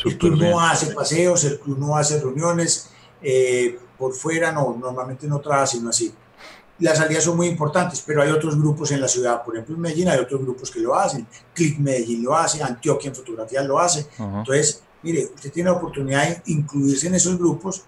el 0.06 0.18
club 0.18 0.38
no 0.38 0.60
hace 0.60 0.94
paseos, 0.94 1.44
el 1.44 1.60
club 1.60 1.78
no 1.78 1.96
hace 1.96 2.20
reuniones, 2.20 2.90
eh, 3.22 3.80
por 3.98 4.14
fuera 4.14 4.52
no, 4.52 4.76
normalmente 4.80 5.28
no 5.28 5.40
trabaja 5.40 5.68
sino 5.68 5.90
así. 5.90 6.14
Las 6.84 6.98
salidas 6.98 7.24
son 7.24 7.38
muy 7.38 7.48
importantes, 7.48 8.04
pero 8.06 8.22
hay 8.22 8.30
otros 8.32 8.58
grupos 8.58 8.92
en 8.92 9.00
la 9.02 9.08
ciudad, 9.08 9.44
por 9.44 9.56
ejemplo 9.56 9.76
en 9.76 9.82
Medellín 9.82 10.10
hay 10.10 10.20
otros 10.20 10.42
grupos 10.42 10.70
que 10.70 10.80
lo 10.80 10.96
hacen, 10.96 11.26
Click 11.54 11.80
Medellín 11.80 12.24
lo 12.24 12.36
hace, 12.36 12.62
Antioquia 12.62 13.10
en 13.10 13.16
fotografía 13.16 13.64
lo 13.64 13.80
hace. 13.80 14.06
Entonces, 14.18 14.82
mire, 15.02 15.26
usted 15.34 15.52
tiene 15.52 15.70
la 15.70 15.78
oportunidad 15.78 16.28
de 16.28 16.42
incluirse 16.48 17.08
en 17.08 17.16
esos 17.16 17.38
grupos. 17.38 17.84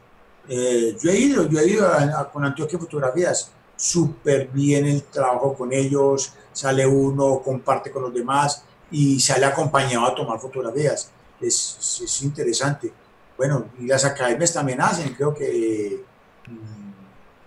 Eh, 0.48 0.96
yo 1.02 1.12
he 1.12 1.18
ido, 1.18 1.50
yo 1.50 1.60
he 1.60 1.68
ido 1.68 1.90
con 2.32 2.46
Antioquia 2.46 2.78
en 2.78 2.82
fotografías, 2.82 3.52
súper 3.76 4.48
bien 4.48 4.86
el 4.86 5.04
trabajo 5.04 5.54
con 5.54 5.74
ellos, 5.74 6.34
sale 6.54 6.86
uno, 6.88 7.42
comparte 7.44 7.92
con 7.92 8.04
los 8.04 8.14
demás 8.14 8.64
y 8.92 9.20
sale 9.20 9.46
acompañado 9.46 10.06
a 10.06 10.16
tomar 10.16 10.40
fotografías 10.40 11.12
es, 11.42 12.02
es 12.04 12.22
interesante. 12.22 12.92
Bueno, 13.38 13.66
y 13.80 13.86
las 13.86 14.06
academias 14.06 14.54
también 14.54 14.82
hacen, 14.82 15.14
creo 15.14 15.34
que, 15.34 16.04
mm, 16.48 16.85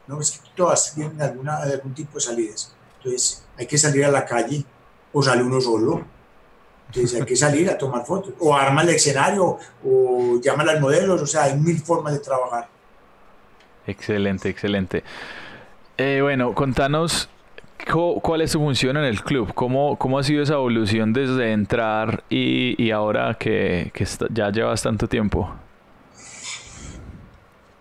no, 0.08 0.20
es 0.20 0.32
que 0.32 0.48
todas 0.56 0.94
tienen 0.94 1.20
alguna, 1.20 1.58
algún 1.58 1.94
tipo 1.94 2.14
de 2.14 2.20
salidas. 2.20 2.74
Entonces, 2.96 3.44
hay 3.56 3.66
que 3.66 3.78
salir 3.78 4.04
a 4.04 4.10
la 4.10 4.24
calle 4.24 4.64
o 5.12 5.22
sale 5.22 5.42
uno 5.42 5.60
solo. 5.60 6.02
Entonces, 6.88 7.20
hay 7.20 7.26
que 7.26 7.36
salir 7.36 7.70
a 7.70 7.76
tomar 7.76 8.04
fotos, 8.04 8.32
o 8.40 8.56
arma 8.56 8.82
el 8.82 8.88
escenario, 8.88 9.58
o 9.84 10.40
llama 10.42 10.62
a 10.62 10.72
los 10.72 10.80
modelos, 10.80 11.20
o 11.20 11.26
sea, 11.26 11.44
hay 11.44 11.58
mil 11.58 11.78
formas 11.80 12.14
de 12.14 12.20
trabajar. 12.20 12.66
Excelente, 13.86 14.48
excelente. 14.48 15.04
Eh, 15.98 16.20
bueno, 16.22 16.54
contanos 16.54 17.28
¿Cuál 18.22 18.42
es 18.42 18.52
su 18.52 18.58
función 18.58 18.96
en 18.96 19.04
el 19.04 19.22
club? 19.22 19.54
¿Cómo, 19.54 19.96
cómo 19.96 20.18
ha 20.18 20.22
sido 20.22 20.42
esa 20.42 20.54
evolución 20.54 21.12
desde 21.12 21.52
entrar 21.52 22.22
y, 22.28 22.82
y 22.82 22.90
ahora 22.90 23.36
que, 23.38 23.90
que 23.94 24.06
ya 24.30 24.50
llevas 24.50 24.82
tanto 24.82 25.08
tiempo? 25.08 25.50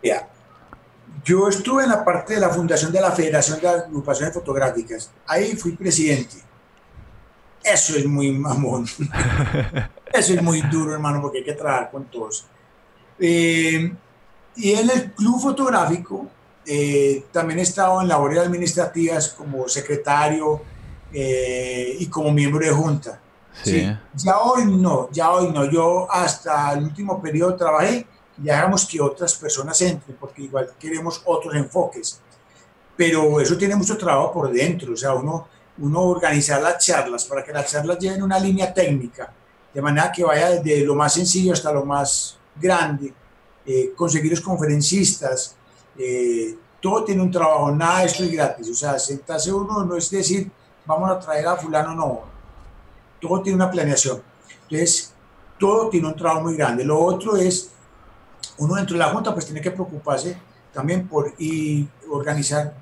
Ya. 0.01 0.27
Yo 1.27 1.49
estuve 1.49 1.83
en 1.83 1.89
la 1.89 2.05
parte 2.05 2.35
de 2.35 2.39
la 2.39 2.47
fundación 2.49 2.89
de 2.89 3.01
la 3.01 3.11
Federación 3.11 3.59
de 3.59 3.67
Agrupaciones 3.67 4.33
Fotográficas. 4.33 5.11
Ahí 5.25 5.57
fui 5.57 5.73
presidente. 5.73 6.37
Eso 7.61 7.97
es 7.97 8.05
muy 8.05 8.31
mamón. 8.31 8.85
Eso 10.13 10.33
es 10.33 10.41
muy 10.41 10.61
duro, 10.61 10.93
hermano, 10.93 11.21
porque 11.21 11.39
hay 11.39 11.43
que 11.43 11.51
trabajar 11.51 11.91
con 11.91 12.05
todos. 12.05 12.45
Eh, 13.19 13.93
y 14.55 14.71
en 14.71 14.89
el 14.89 15.11
club 15.11 15.41
fotográfico 15.41 16.27
eh, 16.65 17.25
también 17.33 17.59
he 17.59 17.63
estado 17.63 18.01
en 18.01 18.07
labores 18.07 18.39
administrativas 18.39 19.27
como 19.27 19.67
secretario 19.67 20.61
eh, 21.11 21.97
y 21.99 22.05
como 22.05 22.31
miembro 22.31 22.65
de 22.65 22.71
junta. 22.71 23.19
Sí. 23.63 23.85
Ya 24.13 24.39
hoy 24.39 24.63
no, 24.65 25.09
ya 25.11 25.29
hoy 25.31 25.51
no. 25.51 25.65
Yo 25.65 26.09
hasta 26.09 26.71
el 26.71 26.85
último 26.85 27.21
periodo 27.21 27.57
trabajé 27.57 28.07
y 28.37 28.43
dejamos 28.43 28.85
que 28.85 29.01
otras 29.01 29.35
personas 29.35 29.81
entren 29.81 30.17
porque 30.19 30.43
igual 30.43 30.71
queremos 30.79 31.21
otros 31.25 31.55
enfoques. 31.55 32.19
Pero 32.95 33.39
eso 33.39 33.57
tiene 33.57 33.75
mucho 33.75 33.97
trabajo 33.97 34.33
por 34.33 34.51
dentro, 34.51 34.93
o 34.93 34.97
sea, 34.97 35.13
uno, 35.13 35.47
uno 35.77 36.01
organizar 36.01 36.61
las 36.61 36.83
charlas 36.83 37.25
para 37.25 37.43
que 37.43 37.51
las 37.51 37.71
charlas 37.71 37.99
lleven 37.99 38.23
una 38.23 38.39
línea 38.39 38.73
técnica, 38.73 39.31
de 39.73 39.81
manera 39.81 40.11
que 40.11 40.23
vaya 40.23 40.49
desde 40.49 40.83
lo 40.83 40.95
más 40.95 41.13
sencillo 41.13 41.53
hasta 41.53 41.71
lo 41.71 41.85
más 41.85 42.37
grande, 42.59 43.13
eh, 43.65 43.93
conseguir 43.95 44.31
los 44.31 44.41
conferencistas, 44.41 45.55
eh, 45.97 46.55
todo 46.79 47.03
tiene 47.03 47.21
un 47.21 47.31
trabajo, 47.31 47.71
nada 47.71 47.99
de 47.99 48.05
esto 48.05 48.23
es 48.23 48.31
gratis. 48.31 48.69
O 48.69 48.73
sea, 48.73 48.99
sentarse 48.99 49.51
uno 49.51 49.83
no 49.83 49.95
es 49.95 50.09
decir, 50.09 50.49
vamos 50.85 51.09
a 51.11 51.19
traer 51.19 51.47
a 51.47 51.55
fulano, 51.55 51.93
no. 51.93 52.21
Todo 53.19 53.41
tiene 53.41 53.55
una 53.55 53.69
planeación. 53.69 54.21
Entonces, 54.63 55.13
todo 55.59 55.89
tiene 55.89 56.07
un 56.07 56.15
trabajo 56.15 56.43
muy 56.43 56.55
grande. 56.55 56.83
Lo 56.83 56.99
otro 56.99 57.35
es, 57.35 57.71
uno 58.59 58.75
dentro 58.75 58.93
de 58.93 58.99
la 58.99 59.09
Junta 59.09 59.33
pues 59.33 59.45
tiene 59.45 59.61
que 59.61 59.71
preocuparse 59.71 60.37
también 60.73 61.07
por 61.07 61.33
y 61.39 61.87
organizar, 62.09 62.73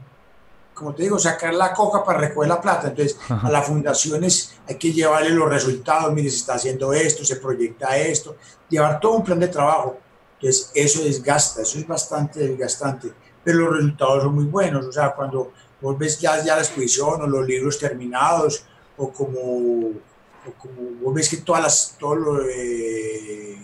como 0.74 0.94
te 0.94 1.04
digo, 1.04 1.18
sacar 1.18 1.54
la 1.54 1.74
coca 1.74 2.04
para 2.04 2.20
recoger 2.20 2.50
la 2.50 2.62
plata. 2.62 2.90
Entonces, 2.90 3.18
a 3.30 3.50
las 3.50 3.66
fundaciones 3.66 4.56
hay 4.68 4.76
que 4.76 4.92
llevarle 4.92 5.30
los 5.30 5.50
resultados, 5.50 6.12
mire, 6.14 6.30
se 6.30 6.38
está 6.38 6.56
haciendo 6.56 6.92
esto, 6.94 7.24
se 7.24 7.38
proyecta 7.38 7.96
esto, 7.98 8.36
llevar 8.70 9.00
todo 9.00 9.14
un 9.14 9.24
plan 9.24 9.40
de 9.40 9.48
trabajo. 9.48 9.98
Entonces, 10.40 10.72
eso 10.76 11.04
desgasta, 11.04 11.62
eso 11.62 11.80
es 11.80 11.88
bastante 11.88 12.40
desgastante, 12.40 13.14
pero 13.44 13.60
los 13.60 13.78
resultados 13.78 14.24
son 14.24 14.36
muy 14.36 14.46
buenos. 14.46 14.86
O 14.86 14.92
sea, 14.92 15.14
cuando 15.14 15.54
vos 15.82 15.98
ves 15.98 16.20
ya, 16.20 16.44
ya 16.44 16.56
la 16.56 16.62
exposición 16.62 17.22
o 17.22 17.28
los 17.28 17.48
libros 17.48 17.80
terminados, 17.80 18.66
o 18.98 19.12
como, 19.12 19.40
o 19.40 20.52
como 20.58 21.02
vos 21.02 21.14
ves 21.14 21.30
que 21.30 21.38
todas 21.38 21.64
las, 21.64 21.96
todos, 21.98 22.18
los, 22.18 22.42
eh, 22.54 23.58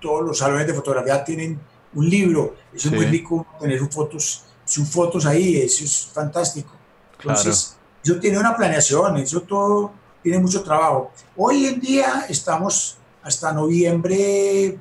todos 0.00 0.24
los 0.24 0.38
salones 0.38 0.66
de 0.66 0.74
fotografía 0.74 1.24
tienen 1.24 1.60
un 1.94 2.08
libro, 2.08 2.54
eso 2.72 2.88
es 2.88 2.94
muy 2.94 3.06
rico 3.06 3.46
tener 3.58 3.78
sus 3.78 3.88
fotos, 3.88 4.44
sus 4.64 4.88
fotos 4.88 5.26
ahí, 5.26 5.60
eso 5.60 5.84
es 5.84 6.10
fantástico. 6.12 6.72
Entonces, 7.18 7.76
eso 8.02 8.18
tiene 8.20 8.38
una 8.38 8.56
planeación, 8.56 9.16
eso 9.16 9.40
todo 9.42 9.92
tiene 10.22 10.38
mucho 10.38 10.62
trabajo. 10.62 11.10
Hoy 11.36 11.66
en 11.66 11.80
día 11.80 12.26
estamos 12.28 12.98
hasta 13.22 13.52
noviembre 13.52 14.78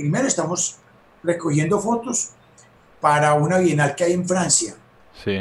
primero 0.00 0.26
estamos 0.26 0.78
recogiendo 1.22 1.78
fotos 1.78 2.30
para 3.02 3.34
una 3.34 3.58
bienal 3.58 3.94
que 3.94 4.04
hay 4.04 4.14
en 4.14 4.26
Francia. 4.26 4.74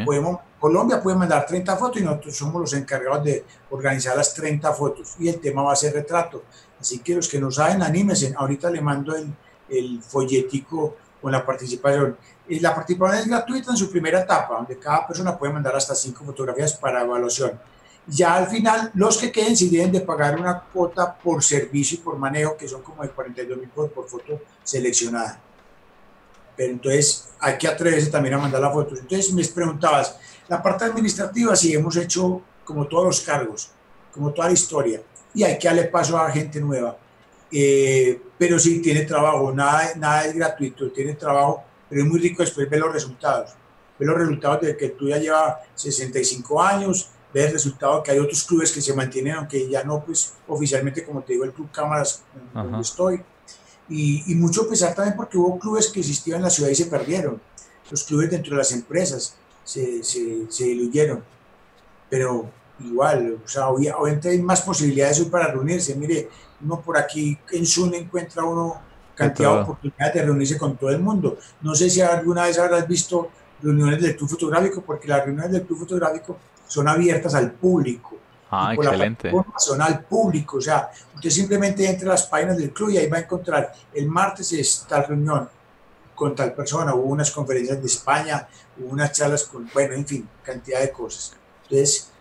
Podemos, 0.06 0.40
Colombia 0.60 1.02
puede 1.02 1.16
mandar 1.16 1.46
30 1.46 1.78
fotos 1.78 2.02
y 2.02 2.04
nosotros 2.04 2.36
somos 2.36 2.60
los 2.60 2.74
encargados 2.74 3.24
de 3.24 3.46
organizar 3.70 4.18
las 4.18 4.34
30 4.34 4.74
fotos 4.74 5.16
y 5.18 5.30
el 5.30 5.40
tema 5.40 5.64
va 5.64 5.72
a 5.72 5.78
ser 5.78 5.94
retrato. 5.94 6.44
Así 6.80 7.00
que 7.00 7.16
los 7.16 7.28
que 7.28 7.40
no 7.40 7.52
saben, 7.52 7.82
anímense. 7.82 8.34
Ahorita 8.38 8.70
le 8.70 8.82
mando 8.82 9.16
el, 9.16 9.34
el 9.70 10.02
folletico 10.02 10.96
con 11.22 11.32
la 11.32 11.46
participación. 11.46 12.18
Y 12.48 12.60
la 12.60 12.74
participación 12.74 13.20
es 13.20 13.28
gratuita 13.28 13.72
en 13.72 13.78
su 13.78 13.92
primera 13.92 14.22
etapa, 14.22 14.56
donde 14.56 14.78
cada 14.80 15.06
persona 15.06 15.38
puede 15.38 15.54
mandar 15.54 15.76
hasta 15.76 15.94
5 15.94 16.24
fotografías 16.26 16.74
para 16.74 17.04
evaluación. 17.04 17.60
Ya 18.08 18.36
al 18.36 18.48
final, 18.48 18.92
los 18.96 19.18
que 19.18 19.32
queden 19.32 19.56
si 19.56 19.70
deben 19.70 19.92
de 19.92 20.02
pagar 20.02 20.40
una 20.40 20.62
cuota 20.62 21.16
por 21.16 21.44
servicio 21.44 22.00
y 22.00 22.02
por 22.02 22.18
manejo, 22.18 22.58
que 22.58 22.68
son 22.68 22.82
como 22.82 23.04
de 23.04 23.10
42 23.10 23.58
mil 23.58 23.70
por, 23.70 23.92
foto 23.92 24.42
seleccionada. 24.64 25.40
Pero 26.56 26.74
entonces 26.74 27.30
hay 27.40 27.58
que 27.58 27.68
atreverse 27.68 28.10
también 28.10 28.36
a 28.36 28.40
mandar 28.40 28.62
las 28.62 28.74
fotos. 28.74 29.00
Entonces 29.00 29.32
me 29.32 29.46
preguntabas, 29.46 30.18
la 30.48 30.62
parte 30.62 30.86
administrativa 30.86 31.56
sí 31.56 31.74
hemos 31.74 31.96
hecho 31.98 32.42
como 32.64 32.88
todos 32.88 33.06
los 33.06 33.22
cargos, 33.22 33.70
como 34.12 34.34
toda 34.34 34.48
la 34.48 34.54
historia, 34.54 35.02
y 35.34 35.44
hay 35.44 35.58
que 35.58 35.68
darle 35.68 35.86
paso 35.86 36.18
a 36.18 36.32
gente 36.32 36.60
nueva. 36.60 36.98
Eh, 37.52 38.22
pero 38.38 38.60
sí 38.60 38.80
tiene 38.80 39.02
trabajo, 39.02 39.52
nada, 39.52 39.94
nada 39.96 40.26
es 40.26 40.36
gratuito, 40.36 40.92
tiene 40.92 41.14
trabajo, 41.14 41.64
pero 41.90 42.04
es 42.04 42.08
muy 42.08 42.20
rico 42.20 42.44
después 42.44 42.70
ver 42.70 42.80
los 42.80 42.94
resultados. 42.94 43.52
Ver 43.98 44.08
los 44.08 44.18
resultados 44.18 44.62
de 44.62 44.78
que 44.78 44.90
tú 44.90 45.10
ya 45.10 45.18
llevas 45.18 45.58
65 45.76 46.62
años, 46.62 47.10
ver 47.34 47.48
el 47.48 47.54
resultado 47.54 48.02
que 48.02 48.12
hay 48.12 48.20
otros 48.20 48.44
clubes 48.44 48.72
que 48.72 48.82
se 48.82 48.94
mantienen, 48.94 49.34
aunque 49.34 49.70
ya 49.70 49.84
no, 49.84 50.04
pues 50.04 50.34
oficialmente, 50.48 51.04
como 51.04 51.22
te 51.22 51.34
digo, 51.34 51.44
el 51.44 51.52
Club 51.52 51.70
Cámaras, 51.72 52.24
donde 52.54 52.82
estoy. 52.82 53.22
Y, 53.90 54.32
y, 54.32 54.36
mucho 54.36 54.70
pesar 54.70 54.94
también 54.94 55.18
porque 55.18 55.38
hubo 55.38 55.58
clubes 55.58 55.88
que 55.88 56.00
existían 56.00 56.38
en 56.38 56.44
la 56.44 56.50
ciudad 56.52 56.70
y 56.70 56.76
se 56.76 56.86
perdieron. 56.86 57.42
Los 57.90 58.04
clubes 58.04 58.30
dentro 58.30 58.52
de 58.52 58.58
las 58.58 58.72
empresas 58.72 59.36
se, 59.64 60.04
se, 60.04 60.46
se 60.50 60.64
diluyeron. 60.66 61.24
Pero 62.08 62.52
igual, 62.82 63.40
o 63.44 63.48
sea, 63.48 63.70
hoy, 63.70 63.88
hay 63.88 64.42
más 64.42 64.62
posibilidades 64.62 65.20
hoy 65.20 65.26
para 65.26 65.48
reunirse. 65.48 65.96
Mire, 65.96 66.30
uno 66.62 66.82
por 66.82 66.98
aquí 66.98 67.38
en 67.52 67.66
Zoom 67.66 67.94
encuentra 67.94 68.44
uno 68.44 68.82
cantidad 69.16 69.56
de 69.56 69.62
oportunidades 69.62 70.14
de 70.14 70.24
reunirse 70.24 70.58
con 70.58 70.78
todo 70.78 70.90
el 70.90 71.00
mundo. 71.00 71.38
No 71.62 71.76
sé 71.76 71.90
si 71.90 72.02
alguna 72.02 72.44
vez 72.44 72.58
habrás 72.58 72.88
visto 72.88 73.30
reuniones 73.62 74.02
del 74.02 74.16
club 74.16 74.30
fotográfico, 74.30 74.82
porque 74.82 75.08
las 75.08 75.26
reuniones 75.26 75.52
del 75.52 75.64
club 75.64 75.80
fotográfico 75.80 76.38
son 76.68 76.88
abiertas 76.88 77.36
al 77.36 77.52
público. 77.52 78.18
Ah, 78.52 78.74
excelente. 78.74 79.32
La 79.32 79.46
nacional 79.54 80.06
público, 80.06 80.58
o 80.58 80.62
sea, 80.62 80.90
usted 81.14 81.30
simplemente 81.30 81.88
entra 81.88 82.10
a 82.10 82.12
las 82.14 82.26
páginas 82.26 82.58
del 82.58 82.72
club 82.72 82.90
y 82.90 82.98
ahí 82.98 83.08
va 83.08 83.18
a 83.18 83.22
encontrar, 83.22 83.74
el 83.94 84.08
martes 84.08 84.52
es 84.54 84.86
tal 84.88 85.06
reunión 85.06 85.48
con 86.16 86.36
tal 86.36 86.54
persona, 86.54 86.94
hubo 86.96 87.06
unas 87.06 87.32
conferencias 87.32 87.80
de 87.80 87.86
España, 87.86 88.48
hubo 88.78 88.90
unas 88.90 89.12
charlas 89.12 89.44
con, 89.44 89.70
bueno, 89.74 89.94
en 89.94 90.06
fin, 90.06 90.28
cantidad 90.44 90.82
de 90.82 90.92
cosas. 90.92 91.34
Entonces, 91.64 92.12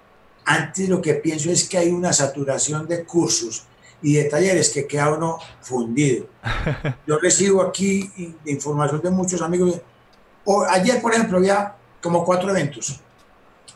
antes 0.48 0.88
lo 0.88 1.02
que 1.02 1.12
pienso 1.14 1.50
es 1.50 1.68
que 1.68 1.76
hay 1.76 1.90
una 1.90 2.10
saturación 2.10 2.88
de 2.88 3.04
cursos 3.04 3.66
y 4.00 4.14
de 4.14 4.24
talleres 4.24 4.70
que 4.70 4.86
queda 4.86 5.14
uno 5.14 5.38
fundido. 5.60 6.26
Yo 7.06 7.18
recibo 7.18 7.60
aquí 7.60 8.10
información 8.46 9.02
de 9.02 9.10
muchos 9.10 9.42
amigos. 9.42 9.78
O, 10.46 10.64
ayer, 10.64 11.02
por 11.02 11.12
ejemplo, 11.12 11.36
había 11.36 11.74
como 12.00 12.24
cuatro 12.24 12.48
eventos. 12.48 12.98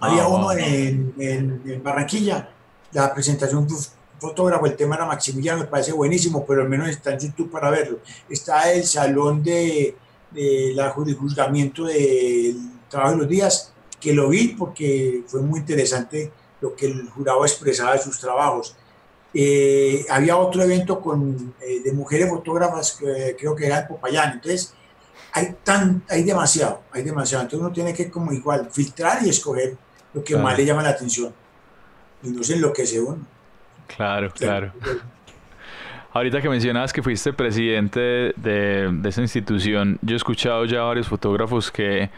Había 0.00 0.22
ah, 0.22 0.28
uno 0.28 0.52
en, 0.52 1.82
Barranquilla, 1.84 2.48
la 2.92 3.12
presentación 3.12 3.68
de 3.68 3.74
un 3.74 3.80
fotógrafo, 4.18 4.64
el 4.64 4.74
tema 4.74 4.94
era 4.94 5.04
Maximiliano, 5.04 5.60
me 5.60 5.66
parece 5.66 5.92
buenísimo, 5.92 6.46
pero 6.46 6.62
al 6.62 6.70
menos 6.70 6.88
está 6.88 7.12
en 7.12 7.18
YouTube 7.18 7.50
para 7.50 7.68
verlo. 7.68 7.98
Está 8.30 8.72
el 8.72 8.84
salón 8.84 9.42
de, 9.42 9.94
de 10.30 10.72
la 10.74 10.88
juzgamiento 10.90 11.84
del 11.84 12.56
trabajo 12.88 13.12
de 13.12 13.18
los 13.18 13.28
días, 13.28 13.74
que 14.00 14.14
lo 14.14 14.30
vi 14.30 14.48
porque 14.48 15.22
fue 15.26 15.42
muy 15.42 15.60
interesante 15.60 16.32
lo 16.62 16.74
que 16.74 16.86
el 16.86 17.10
jurado 17.10 17.44
expresaba 17.44 17.92
de 17.92 17.98
sus 17.98 18.18
trabajos. 18.18 18.74
Eh, 19.34 20.06
había 20.08 20.36
otro 20.36 20.62
evento 20.62 21.00
con, 21.00 21.54
eh, 21.60 21.80
de 21.84 21.92
mujeres 21.92 22.30
fotógrafas, 22.30 22.92
que 22.92 23.36
creo 23.38 23.54
que 23.54 23.66
era 23.66 23.80
en 23.80 23.88
Popayán. 23.88 24.34
Entonces, 24.34 24.74
hay, 25.32 25.56
tan, 25.64 26.02
hay 26.08 26.22
demasiado, 26.22 26.82
hay 26.92 27.02
demasiado. 27.02 27.42
Entonces 27.42 27.60
uno 27.64 27.72
tiene 27.72 27.92
que 27.92 28.10
como 28.10 28.32
igual 28.32 28.68
filtrar 28.70 29.24
y 29.24 29.28
escoger 29.28 29.76
lo 30.14 30.22
que 30.22 30.36
más 30.36 30.56
le 30.56 30.64
llama 30.64 30.82
la 30.82 30.90
atención. 30.90 31.34
Y 32.22 32.30
no 32.30 32.42
se 32.42 32.54
enloquece 32.54 33.00
uno. 33.00 33.26
Claro, 33.88 34.30
claro. 34.32 34.72
Ahorita 36.12 36.40
que 36.42 36.48
mencionabas 36.48 36.92
que 36.92 37.02
fuiste 37.02 37.32
presidente 37.32 38.00
de, 38.36 38.90
de 38.92 39.08
esa 39.08 39.22
institución, 39.22 39.98
yo 40.02 40.14
he 40.14 40.16
escuchado 40.16 40.66
ya 40.66 40.82
varios 40.82 41.08
fotógrafos 41.08 41.70
que 41.70 42.10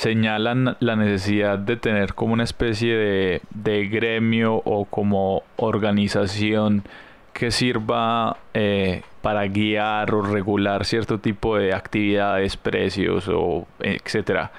señalan 0.00 0.76
la 0.80 0.96
necesidad 0.96 1.58
de 1.58 1.76
tener 1.76 2.14
como 2.14 2.34
una 2.34 2.44
especie 2.44 3.40
de, 3.50 3.88
gremio 3.88 4.56
o 4.64 4.84
como 4.84 5.42
organización 5.56 6.84
que 7.32 7.50
sirva 7.50 8.36
eh, 8.54 9.02
para 9.22 9.46
guiar 9.46 10.14
o 10.14 10.22
regular 10.22 10.84
cierto 10.84 11.18
tipo 11.18 11.56
de 11.56 11.74
actividades, 11.74 12.56
precios 12.56 13.28
o 13.28 13.66
etcétera. 13.80 14.52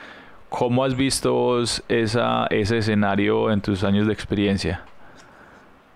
¿Cómo 0.50 0.84
has 0.84 0.96
visto 0.96 1.34
vos 1.34 1.84
esa, 1.88 2.48
ese 2.50 2.80
escenario 2.80 3.52
en 3.52 3.62
tus 3.62 3.84
años 3.84 4.08
de 4.08 4.14
experiencia? 4.14 4.84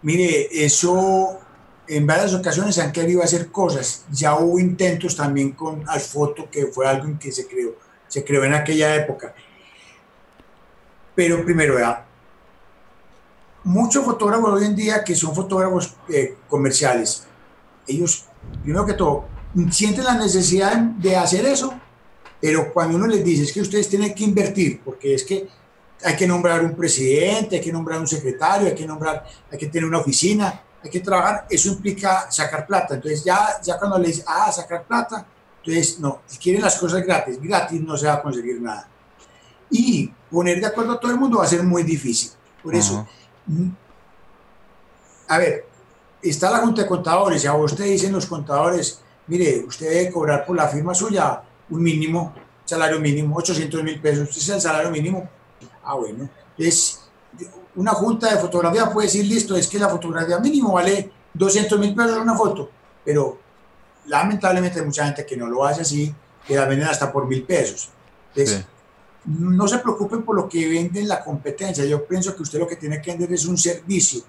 Mire, 0.01 0.50
eso 0.51 1.39
en 1.88 2.05
varias 2.05 2.33
ocasiones 2.33 2.77
han 2.79 2.91
querido 2.91 3.24
hacer 3.24 3.50
cosas. 3.50 4.05
Ya 4.12 4.36
hubo 4.36 4.60
intentos 4.60 5.15
también 5.15 5.51
con 5.51 5.83
Alfoto, 5.88 6.50
que 6.51 6.67
fue 6.67 6.88
algo 6.88 7.05
en 7.05 7.17
que 7.17 7.31
se 7.31 7.48
creó 7.48 7.71
se 8.11 8.25
creó 8.25 8.43
en 8.43 8.53
aquella 8.53 8.93
época. 8.93 9.33
Pero 11.15 11.45
primero, 11.45 11.75
¿verdad? 11.75 12.03
muchos 13.63 14.03
fotógrafos 14.03 14.53
hoy 14.53 14.65
en 14.65 14.75
día 14.75 15.03
que 15.03 15.15
son 15.15 15.35
fotógrafos 15.35 15.95
eh, 16.09 16.35
comerciales, 16.47 17.23
ellos, 17.87 18.25
primero 18.63 18.85
que 18.85 18.93
todo, 18.93 19.25
sienten 19.69 20.03
la 20.03 20.15
necesidad 20.15 20.75
de 20.77 21.15
hacer 21.15 21.45
eso, 21.45 21.73
pero 22.39 22.73
cuando 22.73 22.97
uno 22.97 23.07
les 23.07 23.23
dice 23.23 23.43
es 23.43 23.51
que 23.51 23.61
ustedes 23.61 23.89
tienen 23.89 24.13
que 24.15 24.23
invertir, 24.23 24.81
porque 24.83 25.13
es 25.13 25.23
que 25.23 25.47
hay 26.03 26.15
que 26.15 26.25
nombrar 26.25 26.65
un 26.65 26.75
presidente, 26.75 27.57
hay 27.57 27.61
que 27.61 27.71
nombrar 27.71 27.99
un 27.99 28.07
secretario, 28.07 28.67
hay 28.67 28.75
que 28.75 28.87
nombrar, 28.87 29.23
hay 29.51 29.57
que 29.57 29.67
tener 29.67 29.87
una 29.87 29.99
oficina, 29.99 30.61
hay 30.83 30.89
que 30.89 30.99
trabajar, 30.99 31.45
eso 31.47 31.69
implica 31.69 32.31
sacar 32.31 32.65
plata. 32.65 32.95
Entonces 32.95 33.23
ya, 33.23 33.61
ya 33.61 33.77
cuando 33.77 33.99
dicen, 33.99 34.25
ah, 34.27 34.51
sacar 34.51 34.83
plata, 34.83 35.23
entonces, 35.63 35.99
no, 35.99 36.21
si 36.25 36.37
quieren 36.39 36.61
las 36.61 36.77
cosas 36.77 37.03
gratis, 37.05 37.39
gratis 37.41 37.81
no 37.81 37.95
se 37.95 38.07
va 38.07 38.13
a 38.13 38.21
conseguir 38.21 38.59
nada. 38.59 38.87
Y 39.69 40.11
poner 40.29 40.59
de 40.59 40.65
acuerdo 40.65 40.93
a 40.93 41.00
todo 41.00 41.11
el 41.11 41.17
mundo 41.17 41.37
va 41.37 41.45
a 41.45 41.47
ser 41.47 41.63
muy 41.63 41.83
difícil. 41.83 42.31
Por 42.63 42.75
eso, 42.75 43.07
mm, 43.45 43.69
a 45.27 45.37
ver, 45.37 45.65
está 46.21 46.50
la 46.50 46.59
Junta 46.59 46.81
de 46.81 46.87
Contadores, 46.87 47.41
ya 47.41 47.53
usted 47.55 47.85
dicen 47.85 48.11
los 48.11 48.25
contadores, 48.25 49.01
mire, 49.27 49.63
usted 49.65 49.89
debe 49.89 50.11
cobrar 50.11 50.45
por 50.45 50.55
la 50.55 50.67
firma 50.67 50.93
suya 50.93 51.41
un 51.69 51.81
mínimo, 51.81 52.33
salario 52.65 53.00
mínimo, 53.00 53.37
800 53.37 53.83
mil 53.83 54.01
pesos, 54.01 54.29
ese 54.29 54.39
es 54.39 54.50
el 54.50 54.61
salario 54.61 54.91
mínimo. 54.91 55.29
Ah, 55.83 55.95
bueno, 55.95 56.29
entonces, 56.57 57.01
una 57.75 57.91
junta 57.91 58.33
de 58.33 58.39
fotografía 58.39 58.91
puede 58.91 59.07
decir, 59.07 59.25
listo, 59.25 59.55
es 59.55 59.67
que 59.67 59.79
la 59.79 59.89
fotografía 59.89 60.39
mínimo 60.39 60.74
vale 60.74 61.11
200 61.33 61.79
mil 61.79 61.95
pesos 61.95 62.17
una 62.17 62.35
foto, 62.35 62.69
pero 63.05 63.37
lamentablemente 64.05 64.79
hay 64.79 64.85
mucha 64.85 65.05
gente 65.05 65.25
que 65.25 65.37
no 65.37 65.48
lo 65.48 65.66
hace 65.66 65.81
así, 65.81 66.14
que 66.46 66.55
la 66.55 66.66
venden 66.66 66.87
hasta 66.87 67.11
por 67.11 67.27
mil 67.27 67.44
pesos. 67.44 67.90
Entonces, 68.35 68.66
no 69.25 69.68
se 69.68 69.77
preocupen 69.79 70.24
por 70.24 70.35
lo 70.35 70.50
que 70.50 70.68
venden 70.68 71.07
la 71.07 71.24
competencia. 71.24 71.85
Yo 71.85 72.05
pienso 72.05 72.35
que 72.35 72.42
usted 72.42 72.59
lo 72.59 72.68
que 72.68 72.75
tiene 72.75 73.01
que 73.01 73.11
vender 73.11 73.31
es 73.33 73.46
un 73.46 73.57
servicio. 73.57 74.24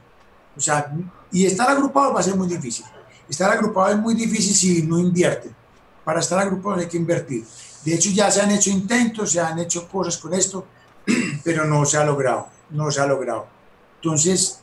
O 0.56 0.60
sea, 0.60 0.92
y 1.30 1.46
estar 1.46 1.70
agrupado 1.70 2.12
va 2.12 2.20
a 2.20 2.22
ser 2.22 2.36
muy 2.36 2.48
difícil. 2.48 2.84
Estar 3.28 3.50
agrupado 3.50 3.88
es 3.88 3.98
muy 3.98 4.14
difícil 4.14 4.54
si 4.54 4.82
no 4.82 4.98
invierte. 4.98 5.50
Para 6.04 6.20
estar 6.20 6.38
agrupado 6.38 6.76
hay 6.76 6.88
que 6.88 6.96
invertir. 6.96 7.44
De 7.84 7.94
hecho, 7.94 8.10
ya 8.10 8.30
se 8.30 8.42
han 8.42 8.50
hecho 8.50 8.70
intentos, 8.70 9.32
se 9.32 9.40
han 9.40 9.58
hecho 9.58 9.88
cosas 9.88 10.18
con 10.18 10.34
esto, 10.34 10.66
pero 11.44 11.64
no 11.64 11.84
se 11.84 11.96
ha 11.96 12.04
logrado. 12.04 12.48
No 12.70 12.90
se 12.90 13.00
ha 13.00 13.06
logrado. 13.06 13.46
Entonces, 13.96 14.60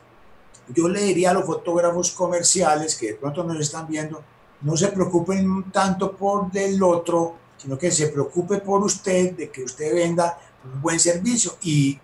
yo 0.68 0.88
le 0.88 1.02
diría 1.02 1.32
a 1.32 1.34
los 1.34 1.46
fotógrafos 1.46 2.12
comerciales 2.12 2.96
que 2.96 3.08
de 3.08 3.14
pronto 3.16 3.44
nos 3.44 3.60
están 3.60 3.88
viendo, 3.88 4.24
no 4.62 4.76
se 4.76 4.90
preocupen 4.90 5.72
tanto 5.72 6.16
por 6.16 6.52
del 6.52 6.82
otro, 6.84 7.36
sino 7.58 7.78
que 7.78 7.92
se 7.92 8.08
preocupe 8.08 8.58
por 8.58 8.84
usted, 8.84 9.34
de 9.34 9.50
que 9.50 9.64
usted 9.64 9.94
venda 9.94 10.38
un 10.64 10.82
buen 10.82 11.00
servicio 11.00 11.56
y 11.62 11.98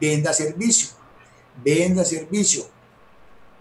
venda 0.00 0.32
servicio, 0.32 0.90
venda 1.62 2.04
servicio. 2.04 2.64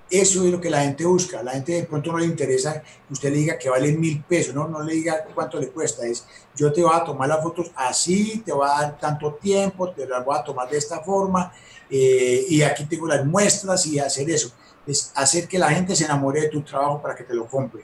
Eso 0.09 0.45
es 0.45 0.51
lo 0.51 0.61
que 0.61 0.69
la 0.69 0.83
gente 0.83 1.03
busca. 1.03 1.43
La 1.43 1.51
gente 1.51 1.73
de 1.73 1.83
pronto 1.83 2.13
no 2.13 2.19
le 2.19 2.25
interesa 2.25 2.81
que 2.81 3.13
usted 3.13 3.29
le 3.29 3.37
diga 3.39 3.57
que 3.57 3.69
vale 3.69 3.91
mil 3.91 4.23
pesos, 4.23 4.55
no, 4.55 4.65
no 4.65 4.81
le 4.81 4.93
diga 4.93 5.25
cuánto 5.35 5.59
le 5.59 5.67
cuesta. 5.67 6.05
Es 6.05 6.25
yo 6.55 6.71
te 6.71 6.81
voy 6.81 6.93
a 6.93 7.03
tomar 7.03 7.27
las 7.27 7.43
fotos 7.43 7.71
así, 7.75 8.41
te 8.45 8.53
voy 8.53 8.65
a 8.65 8.81
dar 8.81 8.97
tanto 8.97 9.33
tiempo, 9.33 9.91
te 9.91 10.07
las 10.07 10.23
voy 10.23 10.37
a 10.37 10.43
tomar 10.43 10.69
de 10.69 10.77
esta 10.77 11.01
forma 11.01 11.51
eh, 11.89 12.45
y 12.47 12.61
aquí 12.61 12.85
tengo 12.85 13.07
las 13.07 13.25
muestras 13.25 13.85
y 13.85 13.99
hacer 13.99 14.29
eso. 14.29 14.53
Es 14.85 15.11
hacer 15.15 15.49
que 15.49 15.59
la 15.59 15.69
gente 15.71 15.93
se 15.93 16.05
enamore 16.05 16.41
de 16.41 16.47
tu 16.47 16.61
trabajo 16.61 17.01
para 17.01 17.13
que 17.13 17.25
te 17.25 17.33
lo 17.33 17.45
compre 17.45 17.83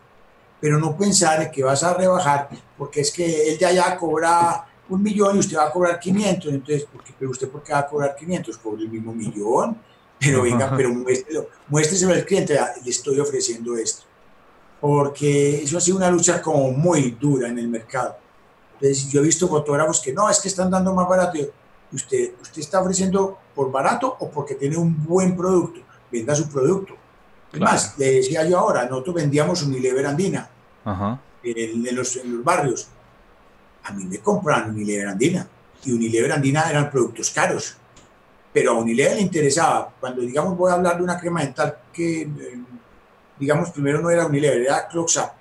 pero 0.63 0.79
no 0.79 0.95
pensar 0.95 1.41
en 1.41 1.51
que 1.51 1.61
vas 1.61 1.83
a 1.83 1.93
rebajar, 1.93 2.47
porque 2.77 3.01
es 3.01 3.11
que 3.11 3.49
él 3.49 3.57
ya 3.59 3.73
ya 3.73 3.97
cobra 3.97 4.65
un 4.87 5.03
millón 5.03 5.35
y 5.35 5.39
usted 5.39 5.57
va 5.57 5.65
a 5.65 5.69
cobrar 5.69 5.99
500, 5.99 6.53
entonces, 6.53 6.85
¿por 6.85 7.03
qué, 7.03 7.13
pero 7.19 7.31
usted 7.31 7.49
por 7.49 7.61
qué 7.61 7.73
va 7.73 7.79
a 7.79 7.85
cobrar 7.85 8.15
500? 8.15 8.57
Cobre 8.59 8.83
el 8.83 8.89
mismo 8.89 9.13
millón, 9.13 9.77
pero 10.17 10.41
venga, 10.41 10.73
pero 10.77 10.87
muéstrelo, 10.91 11.49
muéstreselo 11.67 12.13
al 12.13 12.23
cliente, 12.23 12.57
le 12.81 12.89
estoy 12.89 13.19
ofreciendo 13.19 13.75
esto, 13.75 14.03
porque 14.79 15.63
eso 15.63 15.77
ha 15.77 15.81
sido 15.81 15.97
una 15.97 16.09
lucha 16.09 16.41
como 16.41 16.71
muy 16.71 17.11
dura 17.19 17.49
en 17.49 17.59
el 17.59 17.67
mercado. 17.67 18.15
Entonces, 18.75 19.09
yo 19.09 19.19
he 19.19 19.23
visto 19.25 19.49
fotógrafos 19.49 19.99
que 19.99 20.13
no, 20.13 20.29
es 20.29 20.39
que 20.39 20.47
están 20.47 20.71
dando 20.71 20.93
más 20.93 21.09
barato. 21.09 21.39
usted, 21.91 22.35
usted 22.41 22.61
está 22.61 22.79
ofreciendo 22.79 23.37
por 23.53 23.69
barato 23.69 24.15
o 24.17 24.29
porque 24.29 24.55
tiene 24.55 24.77
un 24.77 25.03
buen 25.03 25.35
producto, 25.35 25.81
venda 26.09 26.33
su 26.33 26.47
producto. 26.47 26.95
Más, 27.59 27.99
le 27.99 28.13
decía 28.13 28.45
yo 28.45 28.57
ahora, 28.57 28.85
nosotros 28.85 29.15
vendíamos 29.15 29.61
Unilever 29.61 30.07
Andina 30.07 30.49
En, 30.85 31.95
los, 31.95 32.19
barrios. 32.43 32.87
A 33.83 33.91
mí 33.91 34.05
me 34.05 34.19
compran 34.19 34.69
Unilever 34.69 35.07
Andina 35.07 35.47
y 35.83 35.91
Unilever 35.91 36.31
Andina 36.31 36.69
eran 36.69 36.89
productos 36.89 37.29
caros. 37.31 37.77
Pero 38.53 38.71
a 38.71 38.79
Unilever 38.79 39.15
le 39.15 39.21
interesaba. 39.21 39.93
Cuando, 39.99 40.21
digamos, 40.21 40.57
voy 40.57 40.71
a 40.71 40.75
hablar 40.75 40.97
de 40.97 41.03
una 41.03 41.19
crema 41.19 41.41
dental 41.41 41.77
que, 41.91 42.21
eh, 42.21 42.29
digamos, 43.39 43.71
primero 43.71 43.99
no 43.99 44.09
era 44.09 44.25
Unilever, 44.25 44.61
era 44.61 44.87
Cloxa. 44.87 45.33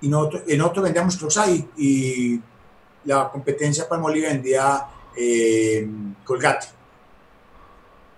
Y 0.00 0.08
nosotros, 0.08 0.42
en 0.46 0.60
otro 0.60 0.82
vendíamos 0.82 1.16
Cloxa 1.16 1.46
y, 1.50 2.42
la 3.04 3.30
competencia 3.30 3.88
Palmolive 3.88 4.26
vendía 4.28 4.84
eh, 5.16 5.88
Colgate. 6.24 6.66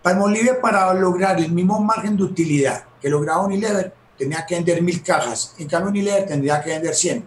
Palmolive 0.03 0.55
para 0.55 0.95
lograr 0.95 1.39
el 1.39 1.53
mismo 1.53 1.79
margen 1.79 2.17
de 2.17 2.23
utilidad 2.23 2.85
que 2.99 3.11
lograba 3.11 3.45
Unilever 3.45 3.93
tenía 4.19 4.45
que 4.45 4.57
vender 4.57 4.83
mil 4.83 5.03
cajas, 5.03 5.55
en 5.59 5.69
cambio 5.69 5.91
Unilever 5.91 6.27
tendría 6.27 6.61
que 6.61 6.71
vender 6.71 6.95
100. 6.95 7.25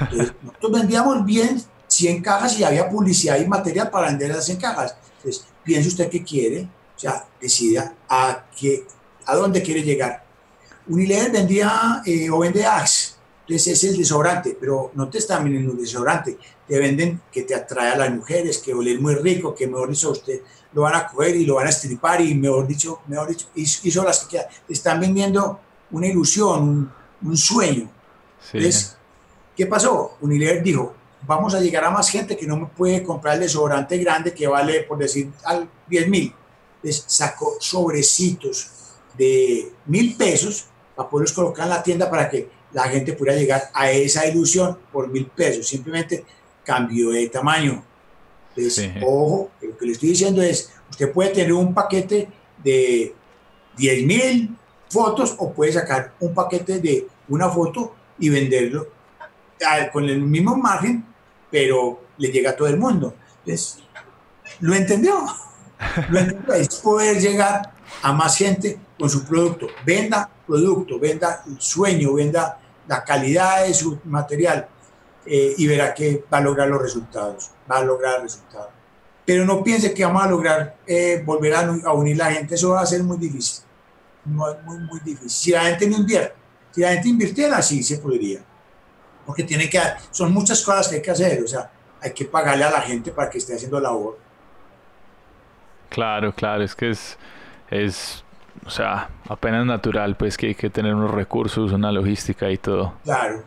Entonces, 0.00 0.34
nosotros 0.42 0.72
vendíamos 0.72 1.24
bien 1.24 1.62
100 1.86 2.22
cajas 2.22 2.58
y 2.58 2.64
había 2.64 2.88
publicidad 2.88 3.40
y 3.40 3.46
material 3.46 3.90
para 3.90 4.08
vender 4.08 4.30
las 4.30 4.44
100 4.44 4.58
cajas. 4.58 4.96
Entonces, 5.16 5.46
piense 5.62 5.88
usted 5.88 6.10
qué 6.10 6.22
quiere, 6.22 6.68
o 6.96 6.98
sea, 6.98 7.26
decida 7.40 7.94
a, 8.08 8.44
qué, 8.58 8.84
a 9.26 9.36
dónde 9.36 9.62
quiere 9.62 9.82
llegar. 9.82 10.24
Unilever 10.88 11.30
vendía 11.30 12.02
eh, 12.04 12.28
o 12.30 12.40
vende 12.40 12.64
Axe, 12.64 13.14
Entonces 13.46 13.68
es 13.68 13.90
el 13.90 13.96
desodorante, 13.96 14.56
pero 14.58 14.90
no 14.94 15.08
te 15.08 15.18
están 15.18 15.44
vendiendo 15.44 15.72
un 15.72 15.78
desodorante, 15.78 16.36
te 16.66 16.78
venden 16.78 17.20
que 17.30 17.42
te 17.42 17.54
atrae 17.54 17.92
a 17.92 17.96
las 17.96 18.10
mujeres, 18.10 18.58
que 18.58 18.74
oler 18.74 19.00
muy 19.00 19.14
rico, 19.14 19.54
que 19.54 19.66
mejor 19.66 19.90
dicho 19.90 20.10
usted 20.10 20.40
lo 20.72 20.82
van 20.82 20.94
a 20.94 21.06
coger 21.06 21.36
y 21.36 21.44
lo 21.44 21.56
van 21.56 21.66
a 21.66 21.70
estripar 21.70 22.20
y 22.20 22.34
mejor 22.34 22.66
dicho, 22.66 23.00
mejor 23.06 23.28
dicho, 23.28 23.48
hizo 23.54 24.04
las 24.04 24.24
que 24.24 24.38
Te 24.66 24.72
están 24.72 25.00
vendiendo 25.00 25.60
una 25.90 26.06
ilusión, 26.06 26.92
un, 27.22 27.36
sueño. 27.36 27.90
Entonces, 28.52 28.96
¿qué 29.56 29.66
pasó? 29.66 30.16
Unilever 30.20 30.62
dijo, 30.62 30.94
vamos 31.26 31.54
a 31.54 31.60
llegar 31.60 31.84
a 31.84 31.90
más 31.90 32.08
gente 32.08 32.36
que 32.36 32.46
no 32.46 32.56
me 32.56 32.66
puede 32.66 33.02
comprar 33.02 33.34
el 33.34 33.40
desodorante 33.40 33.98
grande 33.98 34.32
que 34.32 34.46
vale, 34.46 34.82
por 34.82 34.98
decir, 34.98 35.30
al 35.44 35.68
10 35.88 36.08
mil. 36.08 36.34
Entonces 36.76 37.04
sacó 37.06 37.56
sobrecitos 37.60 38.70
de 39.16 39.72
mil 39.86 40.16
pesos 40.16 40.66
para 40.94 41.08
poderlos 41.08 41.32
colocar 41.32 41.64
en 41.64 41.70
la 41.70 41.82
tienda 41.82 42.10
para 42.10 42.30
que 42.30 42.48
la 42.72 42.84
gente 42.84 43.12
pudiera 43.12 43.38
llegar 43.38 43.70
a 43.74 43.90
esa 43.90 44.26
ilusión 44.26 44.78
por 44.92 45.08
mil 45.08 45.26
pesos. 45.26 45.66
Simplemente 45.66 46.24
cambió 46.64 47.10
de 47.10 47.28
tamaño. 47.28 47.84
Entonces, 48.56 48.90
ojo, 49.02 49.50
lo 49.60 49.76
que 49.76 49.86
le 49.86 49.92
estoy 49.92 50.10
diciendo 50.10 50.42
es, 50.42 50.70
usted 50.90 51.12
puede 51.12 51.30
tener 51.30 51.52
un 51.52 51.74
paquete 51.74 52.28
de 52.62 53.14
10 53.76 54.06
mil 54.06 54.56
fotos 54.90 55.34
o 55.38 55.52
puede 55.52 55.72
sacar 55.72 56.12
un 56.20 56.34
paquete 56.34 56.80
de 56.80 57.06
una 57.28 57.48
foto 57.48 57.94
y 58.18 58.28
venderlo 58.28 58.88
con 59.92 60.04
el 60.04 60.20
mismo 60.20 60.56
margen, 60.56 61.04
pero 61.50 62.02
le 62.18 62.28
llega 62.28 62.50
a 62.50 62.56
todo 62.56 62.68
el 62.68 62.76
mundo. 62.76 63.14
Entonces, 63.44 63.78
¿lo 64.60 64.74
entendió? 64.74 65.24
Es 66.54 66.76
poder 66.76 67.20
llegar 67.20 67.72
a 68.02 68.12
más 68.12 68.36
gente 68.36 68.78
con 68.98 69.08
su 69.08 69.24
producto. 69.24 69.68
Venda 69.84 70.28
producto, 70.46 70.98
venda 70.98 71.42
el 71.46 71.60
sueño, 71.60 72.14
venda 72.14 72.58
la 72.86 73.04
calidad 73.04 73.64
de 73.64 73.72
su 73.72 73.98
material 74.04 74.68
eh, 75.24 75.54
y 75.56 75.66
verá 75.66 75.94
que 75.94 76.24
va 76.32 76.38
a 76.38 76.40
lograr 76.40 76.68
los 76.68 76.82
resultados, 76.82 77.50
va 77.70 77.78
a 77.78 77.84
lograr 77.84 78.20
resultados. 78.22 78.70
Pero 79.24 79.44
no 79.44 79.62
piense 79.62 79.94
que 79.94 80.04
vamos 80.04 80.24
a 80.24 80.28
lograr 80.28 80.76
eh, 80.86 81.22
volver 81.24 81.54
a, 81.54 81.92
unir 81.92 82.16
la 82.16 82.32
gente, 82.32 82.56
eso 82.56 82.70
va 82.70 82.80
a 82.80 82.86
ser 82.86 83.04
muy 83.04 83.16
difícil, 83.16 83.62
muy, 84.24 84.52
muy, 84.64 84.78
muy 84.78 85.00
difícil. 85.00 85.30
Si 85.30 85.50
la 85.52 85.62
gente 85.64 85.88
no 85.88 85.96
invierte, 85.96 86.34
si 86.70 86.80
la 86.80 86.92
gente 86.92 87.08
invirtiera, 87.08 87.60
sí 87.62 87.82
se 87.82 87.98
podría, 87.98 88.40
porque 89.26 89.44
tiene 89.44 89.68
que, 89.68 89.80
son 90.10 90.32
muchas 90.32 90.62
cosas 90.62 90.88
que 90.88 90.96
hay 90.96 91.02
que 91.02 91.10
hacer, 91.10 91.42
o 91.42 91.48
sea, 91.48 91.70
hay 92.00 92.12
que 92.12 92.24
pagarle 92.24 92.64
a 92.64 92.70
la 92.70 92.80
gente 92.80 93.10
para 93.10 93.28
que 93.30 93.38
esté 93.38 93.54
haciendo 93.54 93.80
labor. 93.80 94.18
Claro, 95.88 96.32
claro, 96.32 96.62
es 96.62 96.74
que 96.74 96.90
es, 96.90 97.18
es 97.70 98.24
o 98.64 98.70
sea, 98.70 99.08
apenas 99.28 99.64
natural, 99.66 100.16
pues 100.16 100.36
que 100.36 100.48
hay 100.48 100.54
que 100.54 100.70
tener 100.70 100.94
unos 100.94 101.10
recursos, 101.10 101.72
una 101.72 101.90
logística 101.90 102.50
y 102.50 102.58
todo. 102.58 102.94
Claro. 103.04 103.42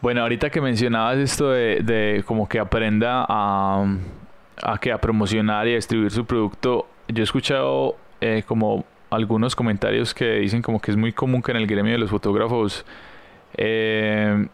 Bueno, 0.00 0.22
ahorita 0.22 0.50
que 0.50 0.60
mencionabas 0.60 1.18
esto 1.18 1.50
de, 1.50 2.22
como 2.26 2.48
que 2.48 2.58
aprenda 2.58 3.26
a, 3.28 3.84
a, 4.62 4.78
que 4.78 4.92
a 4.92 4.98
promocionar 4.98 5.66
y 5.66 5.72
a 5.72 5.74
distribuir 5.76 6.10
su 6.10 6.24
producto, 6.24 6.86
yo 7.08 7.22
he 7.22 7.24
escuchado 7.24 7.96
eh, 8.20 8.44
como 8.46 8.84
algunos 9.10 9.56
comentarios 9.56 10.14
que 10.14 10.34
dicen 10.34 10.62
como 10.62 10.80
que 10.80 10.90
es 10.90 10.96
muy 10.96 11.12
común 11.12 11.42
que 11.42 11.52
en 11.52 11.56
el 11.58 11.66
gremio 11.66 11.92
de 11.92 11.98
los 11.98 12.10
fotógrafos 12.10 12.84
eh, 13.54 14.46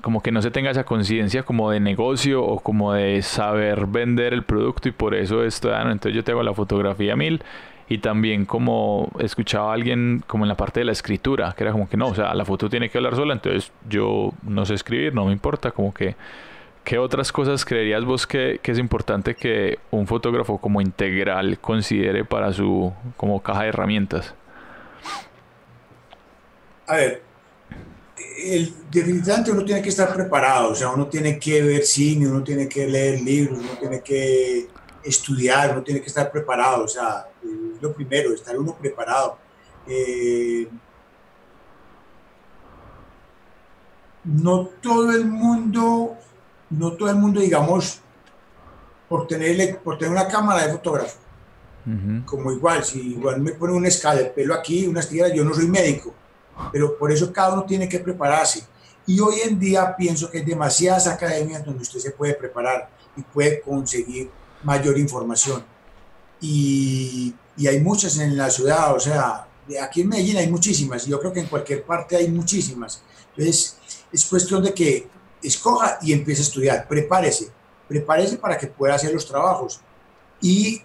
como 0.00 0.20
que 0.22 0.32
no 0.32 0.42
se 0.42 0.50
tenga 0.50 0.70
esa 0.70 0.84
conciencia 0.84 1.44
como 1.44 1.70
de 1.70 1.80
negocio 1.80 2.44
o 2.44 2.60
como 2.60 2.92
de 2.92 3.22
saber 3.22 3.86
vender 3.86 4.34
el 4.34 4.42
producto 4.42 4.88
y 4.88 4.92
por 4.92 5.14
eso 5.14 5.44
esto, 5.44 5.74
entonces 5.74 6.14
yo 6.14 6.24
tengo 6.24 6.42
la 6.42 6.52
fotografía 6.52 7.16
mil 7.16 7.42
y 7.88 7.98
también 7.98 8.44
como 8.44 9.10
escuchaba 9.18 9.70
a 9.70 9.74
alguien 9.74 10.22
como 10.26 10.44
en 10.44 10.48
la 10.48 10.56
parte 10.56 10.80
de 10.80 10.86
la 10.86 10.92
escritura, 10.92 11.54
que 11.56 11.64
era 11.64 11.72
como 11.72 11.88
que 11.88 11.96
no, 11.96 12.08
o 12.08 12.14
sea, 12.14 12.34
la 12.34 12.44
foto 12.44 12.68
tiene 12.68 12.88
que 12.88 12.98
hablar 12.98 13.14
sola, 13.14 13.34
entonces 13.34 13.72
yo 13.88 14.32
no 14.42 14.64
sé 14.66 14.74
escribir, 14.74 15.14
no 15.14 15.26
me 15.26 15.32
importa, 15.32 15.70
como 15.70 15.92
que 15.92 16.16
¿qué 16.84 16.98
otras 16.98 17.32
cosas 17.32 17.64
creerías 17.64 18.04
vos 18.04 18.26
que, 18.26 18.60
es 18.62 18.78
importante 18.78 19.34
que 19.34 19.78
un 19.90 20.06
fotógrafo 20.06 20.58
como 20.58 20.80
integral 20.80 21.58
considere 21.58 22.24
para 22.24 22.52
su 22.52 22.92
como 23.16 23.42
caja 23.42 23.62
de 23.62 23.68
herramientas? 23.68 24.34
A 26.86 26.96
ver, 26.96 27.22
el, 28.44 28.74
definitivamente 28.90 29.52
uno 29.52 29.64
tiene 29.64 29.82
que 29.82 29.88
estar 29.88 30.12
preparado, 30.12 30.70
o 30.70 30.74
sea, 30.74 30.90
uno 30.90 31.06
tiene 31.06 31.38
que 31.38 31.62
ver 31.62 31.82
cine, 31.82 32.26
uno 32.26 32.42
tiene 32.42 32.68
que 32.68 32.86
leer 32.86 33.20
libros, 33.20 33.58
uno 33.58 33.78
tiene 33.78 34.00
que 34.00 34.68
estudiar, 35.04 35.72
uno 35.72 35.82
tiene 35.82 36.00
que 36.00 36.08
estar 36.08 36.30
preparado, 36.30 36.84
o 36.84 36.88
sea, 36.88 37.26
lo 37.80 37.92
primero, 37.92 38.32
estar 38.32 38.58
uno 38.58 38.76
preparado. 38.76 39.38
Eh, 39.86 40.68
no 44.24 44.68
todo 44.80 45.10
el 45.12 45.24
mundo, 45.24 46.16
no 46.72 46.92
todo 46.92 47.08
el 47.10 47.16
mundo, 47.16 47.40
digamos, 47.40 48.00
por 49.08 49.26
tener, 49.26 49.78
por 49.78 49.98
tener 49.98 50.12
una 50.12 50.26
cámara 50.28 50.66
de 50.66 50.72
fotógrafo, 50.72 51.18
como 52.24 52.52
igual, 52.52 52.84
si 52.84 53.12
igual 53.12 53.40
me 53.40 53.52
pone 53.52 53.72
una 53.72 53.88
escala 53.88 54.20
de 54.20 54.26
pelo 54.26 54.54
aquí, 54.54 54.86
unas 54.86 55.08
tijeras, 55.08 55.32
yo 55.34 55.44
no 55.44 55.52
soy 55.52 55.68
médico, 55.68 56.14
pero 56.70 56.96
por 56.96 57.10
eso 57.10 57.32
cada 57.32 57.54
uno 57.54 57.64
tiene 57.64 57.88
que 57.88 57.98
prepararse. 57.98 58.64
Y 59.06 59.18
hoy 59.18 59.40
en 59.44 59.58
día 59.58 59.96
pienso 59.96 60.30
que 60.30 60.38
hay 60.38 60.44
demasiadas 60.44 61.08
academias 61.08 61.64
donde 61.64 61.82
usted 61.82 61.98
se 61.98 62.12
puede 62.12 62.34
preparar 62.34 62.88
y 63.16 63.22
puede 63.22 63.60
conseguir 63.60 64.30
mayor 64.62 64.96
información. 64.96 65.64
Y 66.40 67.34
y 67.56 67.66
hay 67.66 67.80
muchas 67.80 68.18
en 68.18 68.36
la 68.36 68.50
ciudad, 68.50 68.94
o 68.94 69.00
sea, 69.00 69.46
aquí 69.82 70.00
en 70.00 70.08
Medellín 70.08 70.36
hay 70.36 70.50
muchísimas, 70.50 71.06
y 71.06 71.10
yo 71.10 71.20
creo 71.20 71.32
que 71.32 71.40
en 71.40 71.46
cualquier 71.46 71.84
parte 71.84 72.16
hay 72.16 72.28
muchísimas. 72.28 73.02
Entonces, 73.30 73.76
es 74.10 74.24
cuestión 74.26 74.62
de 74.62 74.72
que 74.72 75.06
escoja 75.42 75.98
y 76.02 76.12
empiece 76.12 76.42
a 76.42 76.44
estudiar, 76.44 76.88
prepárese, 76.88 77.50
prepárese 77.88 78.36
para 78.36 78.56
que 78.56 78.66
pueda 78.66 78.94
hacer 78.94 79.12
los 79.12 79.26
trabajos 79.26 79.80
y 80.40 80.82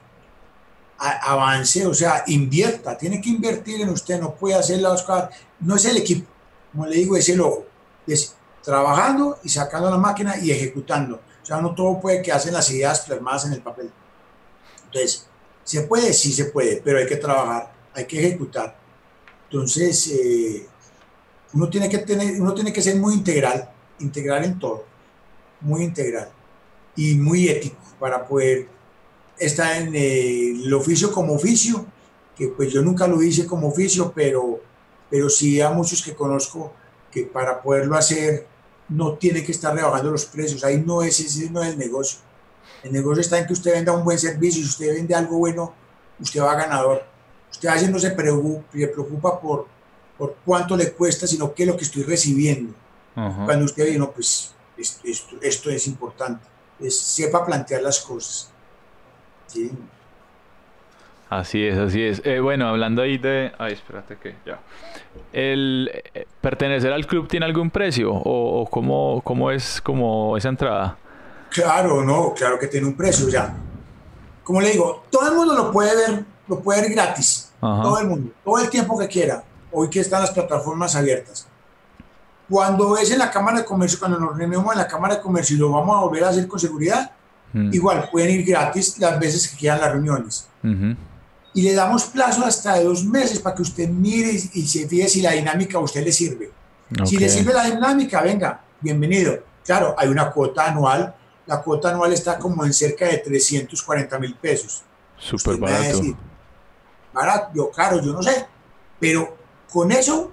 avance, 0.98 1.86
o 1.86 1.94
sea, 1.94 2.24
invierta, 2.28 2.98
tiene 2.98 3.22
que 3.22 3.30
invertir 3.30 3.82
en 3.82 3.90
usted, 3.90 4.20
no 4.20 4.34
puede 4.34 4.56
hacer 4.56 4.82
las 4.82 5.04
cosas, 5.04 5.30
no 5.60 5.76
es 5.76 5.86
el 5.86 5.98
equipo, 5.98 6.28
como 6.72 6.88
le 6.88 6.96
digo, 6.96 7.16
es 7.16 7.30
el 7.30 7.42
ojo, 7.42 7.66
es 8.08 8.36
trabajando 8.64 9.40
y 9.44 9.50
sacando 9.50 9.90
la 9.90 9.98
máquina 9.98 10.38
y 10.38 10.52
ejecutando. 10.52 11.22
O 11.42 11.46
sea, 11.46 11.62
no 11.62 11.74
todo 11.74 12.00
puede 12.00 12.22
que 12.22 12.32
hacen 12.32 12.54
las 12.54 12.70
ideas 12.72 13.02
plasmadas 13.02 13.46
en 13.46 13.54
el 13.54 13.62
papel. 13.62 13.92
Entonces, 14.86 15.28
¿Se 15.68 15.82
puede? 15.82 16.14
Sí 16.14 16.32
se 16.32 16.46
puede, 16.46 16.78
pero 16.78 16.98
hay 16.98 17.06
que 17.06 17.18
trabajar, 17.18 17.74
hay 17.94 18.06
que 18.06 18.18
ejecutar. 18.26 18.74
Entonces, 19.50 20.08
eh, 20.14 20.66
uno, 21.52 21.70
tiene 21.70 21.90
que 21.90 21.98
tener, 21.98 22.42
uno 22.42 22.54
tiene 22.54 22.72
que 22.72 22.82
ser 22.82 22.96
muy 22.96 23.16
integral, 23.16 23.70
integral 24.00 24.46
en 24.46 24.60
todo, 24.60 24.86
muy 25.62 25.84
integral 25.84 26.30
y 26.96 27.16
muy 27.16 27.48
ético 27.48 27.78
para 28.00 28.28
poder 28.28 28.68
estar 29.38 29.82
en 29.82 29.94
el 29.96 30.74
oficio 30.74 31.12
como 31.12 31.34
oficio, 31.34 31.86
que 32.36 32.50
pues 32.50 32.72
yo 32.72 32.82
nunca 32.82 33.08
lo 33.08 33.22
hice 33.22 33.46
como 33.46 33.68
oficio, 33.68 34.12
pero, 34.14 34.62
pero 35.10 35.30
sí 35.30 35.62
a 35.62 35.70
muchos 35.70 36.02
que 36.02 36.16
conozco 36.16 36.74
que 37.12 37.24
para 37.24 37.62
poderlo 37.62 37.96
hacer 37.96 38.48
no 38.90 39.14
tiene 39.14 39.44
que 39.44 39.52
estar 39.52 39.76
rebajando 39.76 40.12
los 40.12 40.26
precios, 40.26 40.64
ahí 40.64 40.82
no 40.86 41.02
es, 41.04 41.20
ese 41.20 41.50
no 41.50 41.64
es 41.64 41.74
el 41.74 41.78
negocio. 41.78 42.20
El 42.84 42.92
negocio 42.92 43.22
está 43.22 43.40
en 43.40 43.48
que 43.48 43.54
usted 43.54 43.74
venda 43.74 43.92
un 43.92 44.04
buen 44.04 44.20
servicio 44.20 44.62
si 44.62 44.70
usted 44.70 44.94
vende 44.94 45.16
algo 45.16 45.38
bueno, 45.38 45.74
usted 46.20 46.42
va 46.42 46.56
ganador. 46.56 47.04
Usted 47.52 47.70
a 47.70 47.82
no 47.90 48.00
se 48.00 48.12
preocupa, 48.12 49.42
por, 49.42 49.68
por 50.18 50.36
cuánto 50.46 50.76
le 50.78 50.92
cuesta, 50.92 51.26
sino 51.26 51.54
qué 51.54 51.64
es 51.64 51.70
lo 51.70 51.78
que 51.78 51.86
estoy 51.86 52.04
recibiendo. 52.04 52.74
Cuando 53.18 53.66
usted 53.66 53.86
dice, 53.86 53.98
no, 53.98 54.12
pues 54.12 54.54
esto, 54.78 55.38
esto 55.42 55.70
es 55.72 55.88
importante. 55.88 56.46
Es, 56.80 57.00
sepa 57.00 57.44
plantear 57.44 57.82
las 57.82 58.00
cosas. 58.02 58.52
Sí. 59.48 59.72
Así 61.28 61.66
es, 61.66 61.78
así 61.78 62.04
es. 62.04 62.22
Eh, 62.24 62.40
bueno, 62.40 62.68
hablando 62.68 63.02
ahí 63.02 63.18
de... 63.18 63.52
Ay, 63.58 63.74
espérate 63.74 64.18
que 64.18 64.36
ya. 64.46 64.60
¿El 65.34 65.90
eh, 66.14 66.28
pertenecer 66.42 66.94
al 66.94 67.08
club 67.08 67.28
tiene 67.28 67.48
algún 67.48 67.72
precio? 67.72 68.14
¿O, 68.14 68.62
o 68.62 68.70
cómo, 68.70 69.22
cómo 69.24 69.50
es 69.50 69.82
como 69.82 70.38
esa 70.38 70.50
entrada? 70.50 70.98
Claro, 71.50 72.04
no, 72.04 72.34
claro 72.36 72.60
que 72.60 72.68
tiene 72.68 72.86
un 72.86 72.96
precio 72.96 73.28
ya. 73.30 73.58
Como 74.44 74.62
le 74.62 74.72
digo, 74.72 75.06
todo 75.10 75.28
el 75.28 75.36
mundo 75.36 75.56
lo 75.56 75.72
puede 75.72 75.96
ver, 75.96 76.24
lo 76.48 76.60
puede 76.60 76.82
ver 76.82 76.92
gratis. 76.92 77.52
Todo 77.60 78.00
el 78.00 78.08
mundo, 78.08 78.32
todo 78.46 78.60
el 78.60 78.70
tiempo 78.70 78.98
que 79.00 79.08
quiera. 79.08 79.44
Hoy 79.72 79.90
que 79.90 80.00
están 80.00 80.22
las 80.22 80.32
plataformas 80.32 80.96
abiertas. 80.96 81.48
Cuando 82.50 82.98
es 82.98 83.12
en 83.12 83.20
la 83.20 83.30
Cámara 83.30 83.60
de 83.60 83.66
Comercio, 83.66 84.00
cuando 84.00 84.20
nos 84.20 84.38
reunimos 84.38 84.72
en 84.72 84.80
la 84.80 84.88
Cámara 84.88 85.16
de 85.16 85.22
Comercio 85.22 85.56
y 85.56 85.60
lo 85.60 85.72
vamos 85.72 85.96
a 85.96 86.00
volver 86.02 86.24
a 86.24 86.30
hacer 86.30 86.48
con 86.48 86.60
seguridad, 86.60 87.12
mm. 87.54 87.74
igual 87.74 88.10
pueden 88.12 88.32
ir 88.32 88.46
gratis 88.46 88.98
las 89.00 89.20
veces 89.20 89.48
que 89.48 89.58
quieran 89.58 89.82
las 89.82 89.92
reuniones. 89.92 90.48
Y 91.54 91.62
le 91.62 91.74
damos 91.74 92.06
plazo 92.06 92.46
hasta 92.46 92.76
de 92.76 92.84
dos 92.84 93.04
meses 93.04 93.40
para 93.40 93.56
que 93.56 93.62
usted 93.62 93.90
mire 93.90 94.32
y 94.32 94.68
se 94.68 94.88
fije 94.88 95.08
si 95.08 95.22
la 95.22 95.32
dinámica 95.32 95.78
a 95.78 95.82
usted 95.82 96.04
le 96.04 96.12
sirve. 96.12 96.52
Si 97.06 97.18
le 97.18 97.30
sirve 97.30 97.54
la 97.54 97.66
dinámica, 97.66 98.22
venga, 98.22 98.62
bienvenido. 98.80 99.44
Claro, 99.66 99.96
hay 99.98 100.08
una 100.08 100.32
cuota 100.32 100.68
anual 100.68 101.16
la 101.48 101.62
cuota 101.62 101.90
anual 101.90 102.14
está 102.14 102.38
como 102.38 102.66
en 102.66 102.74
cerca 102.74 103.06
de 103.08 103.18
340 103.20 104.20
mil 104.20 104.36
pesos. 104.36 104.84
Súper 105.18 105.58
barato. 105.58 106.02
barato, 107.14 107.52
yo 107.56 107.72
caro, 107.72 108.02
yo 108.02 108.14
no 108.14 108.22
sé, 108.22 108.46
pero 109.00 109.36
con 109.72 109.92
eso 109.92 110.32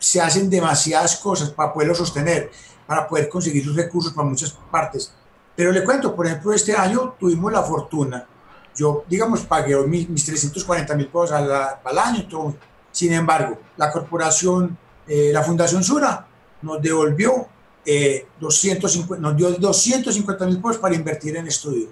se 0.00 0.20
hacen 0.20 0.50
demasiadas 0.50 1.16
cosas 1.18 1.50
para 1.50 1.72
poderlo 1.72 1.94
sostener, 1.94 2.50
para 2.86 3.06
poder 3.06 3.28
conseguir 3.28 3.64
sus 3.64 3.76
recursos 3.76 4.12
para 4.12 4.28
muchas 4.28 4.50
partes. 4.70 5.12
Pero 5.54 5.70
le 5.70 5.84
cuento, 5.84 6.16
por 6.16 6.26
ejemplo, 6.26 6.52
este 6.52 6.74
año 6.74 7.14
tuvimos 7.20 7.52
la 7.52 7.62
fortuna, 7.62 8.26
yo, 8.74 9.04
digamos, 9.08 9.42
pagué 9.42 9.76
mis, 9.86 10.08
mis 10.08 10.24
340 10.24 10.94
mil 10.94 11.08
pesos 11.08 11.32
al, 11.32 11.50
al 11.52 11.98
año, 11.98 12.56
sin 12.90 13.12
embargo, 13.12 13.58
la 13.76 13.92
corporación, 13.92 14.76
eh, 15.06 15.30
la 15.32 15.42
Fundación 15.42 15.84
Sura, 15.84 16.26
nos 16.62 16.80
devolvió 16.80 17.46
eh, 17.84 18.26
250, 18.38 19.20
nos 19.20 19.36
dio 19.36 19.50
250 19.50 20.46
mil 20.46 20.60
pesos 20.60 20.78
para 20.78 20.94
invertir 20.94 21.36
en 21.36 21.46
estudio. 21.46 21.88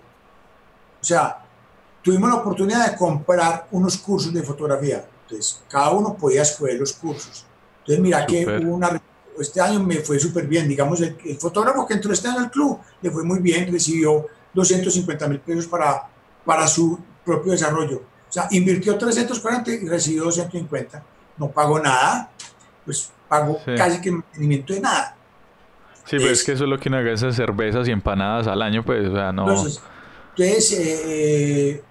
O 1.01 1.05
sea, 1.05 1.45
tuvimos 2.03 2.31
la 2.31 2.37
oportunidad 2.37 2.91
de 2.91 2.97
comprar 2.97 3.69
unos 3.71 3.99
cursos 3.99 4.33
de 4.33 4.43
fotografía. 4.43 5.07
Entonces, 5.23 5.61
cada 5.69 5.91
uno 5.91 6.17
podía 6.17 6.43
escoger 6.43 6.79
los 6.79 6.93
cursos. 6.93 7.45
Entonces, 7.89 8.01
mira 8.01 8.27
que 8.27 8.45
una, 8.67 9.01
este 9.41 9.63
año 9.63 9.81
me 9.81 9.97
fue 9.97 10.19
súper 10.19 10.47
bien. 10.47 10.69
Digamos, 10.69 11.01
el, 11.01 11.17
fotógrafo 11.39 11.87
que 11.87 11.95
entró 11.95 12.13
este 12.13 12.29
año 12.29 12.41
al 12.41 12.51
club 12.51 12.79
le 13.01 13.11
fue 13.11 13.25
muy 13.25 13.39
bien, 13.39 13.73
recibió 13.73 14.27
250 14.53 15.27
mil 15.27 15.41
pesos 15.41 15.67
para, 15.67 16.07
para 16.45 16.69
su 16.69 16.99
propio 17.25 17.53
desarrollo. 17.53 18.03
O 18.29 18.33
sea, 18.33 18.47
invirtió 18.51 18.99
340 18.99 19.71
y 19.71 19.89
recibió 19.89 20.25
250. 20.25 21.03
No 21.39 21.51
pagó 21.51 21.81
nada, 21.81 22.31
pues 22.85 23.11
pagó 23.27 23.59
casi 23.65 24.03
que 24.03 24.11
mantenimiento 24.11 24.75
de 24.75 24.81
nada. 24.81 25.17
Sí, 26.05 26.17
pero 26.19 26.31
es, 26.31 26.45
que 26.45 26.53
eso 26.53 26.65
es 26.65 26.71
lo 26.71 26.79
que 26.79 26.91
una 26.91 27.01
gasta 27.01 27.33
cervezas 27.33 27.89
y 27.89 27.91
empanadas 27.91 28.47
al 28.47 28.61
año, 28.61 28.85
pues, 28.85 29.09
o 29.09 29.15
sea, 29.15 29.33
no. 29.33 29.49
Entonces, 29.49 30.73
eh, 30.79 31.83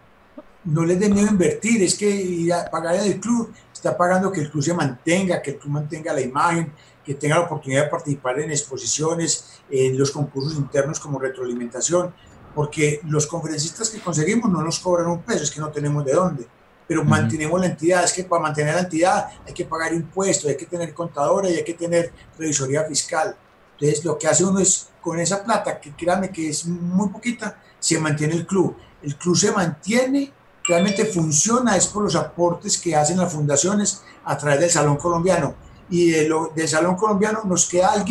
no 0.63 0.85
les 0.85 0.99
dé 0.99 1.09
miedo 1.09 1.27
invertir, 1.27 1.81
es 1.81 1.97
que 1.97 2.09
ir 2.09 2.53
a 2.53 2.69
pagar 2.69 2.95
en 2.95 3.13
el 3.13 3.19
club 3.19 3.51
está 3.77 3.95
pagando 3.95 4.31
que 4.31 4.41
el 4.41 4.51
club 4.51 4.63
se 4.63 4.73
mantenga, 4.73 5.41
que 5.41 5.51
el 5.51 5.57
club 5.57 5.73
mantenga 5.73 6.13
la 6.13 6.21
imagen, 6.21 6.73
que 7.03 7.13
tenga 7.13 7.35
la 7.35 7.45
oportunidad 7.45 7.85
de 7.85 7.89
participar 7.89 8.39
en 8.39 8.51
exposiciones, 8.51 9.61
en 9.69 9.97
los 9.97 10.11
concursos 10.11 10.55
internos 10.55 10.99
como 10.99 11.19
retroalimentación, 11.19 12.13
porque 12.53 12.99
los 13.05 13.27
conferencistas 13.27 13.89
que 13.89 13.99
conseguimos 13.99 14.51
no 14.51 14.61
nos 14.61 14.79
cobran 14.79 15.07
un 15.07 15.21
peso, 15.21 15.43
es 15.43 15.51
que 15.51 15.61
no 15.61 15.69
tenemos 15.69 16.03
de 16.03 16.13
dónde, 16.13 16.47
pero 16.87 17.03
mantenemos 17.03 17.59
la 17.59 17.67
entidad, 17.67 18.03
es 18.03 18.13
que 18.13 18.23
para 18.23 18.41
mantener 18.41 18.75
la 18.75 18.81
entidad 18.81 19.27
hay 19.45 19.53
que 19.53 19.65
pagar 19.65 19.93
impuestos, 19.93 20.49
hay 20.49 20.57
que 20.57 20.65
tener 20.65 20.93
contadores 20.93 21.51
y 21.51 21.57
hay 21.57 21.63
que 21.63 21.73
tener 21.75 22.11
revisoría 22.37 22.83
fiscal. 22.85 23.35
Entonces 23.73 24.03
lo 24.03 24.17
que 24.17 24.27
hace 24.27 24.43
uno 24.43 24.59
es 24.59 24.89
con 24.99 25.19
esa 25.19 25.43
plata, 25.43 25.79
que 25.79 25.91
créanme 25.91 26.31
que 26.31 26.49
es 26.49 26.65
muy 26.65 27.09
poquita, 27.09 27.61
se 27.79 27.99
mantiene 27.99 28.33
el 28.33 28.47
club. 28.47 28.75
El 29.03 29.15
club 29.15 29.37
se 29.37 29.51
mantiene 29.51 30.33
realmente 30.67 31.05
funciona 31.05 31.77
es 31.77 31.87
por 31.87 32.03
los 32.03 32.15
aportes 32.15 32.77
que 32.77 32.95
hacen 32.95 33.17
las 33.17 33.31
fundaciones 33.31 34.03
a 34.25 34.37
través 34.37 34.59
del 34.59 34.69
Salón 34.69 34.97
Colombiano. 34.97 35.55
Y 35.89 36.11
de 36.11 36.27
lo, 36.27 36.51
del 36.53 36.67
Salón 36.67 36.95
Colombiano 36.95 37.41
nos 37.45 37.67
queda 37.67 37.93
algo, 37.93 38.05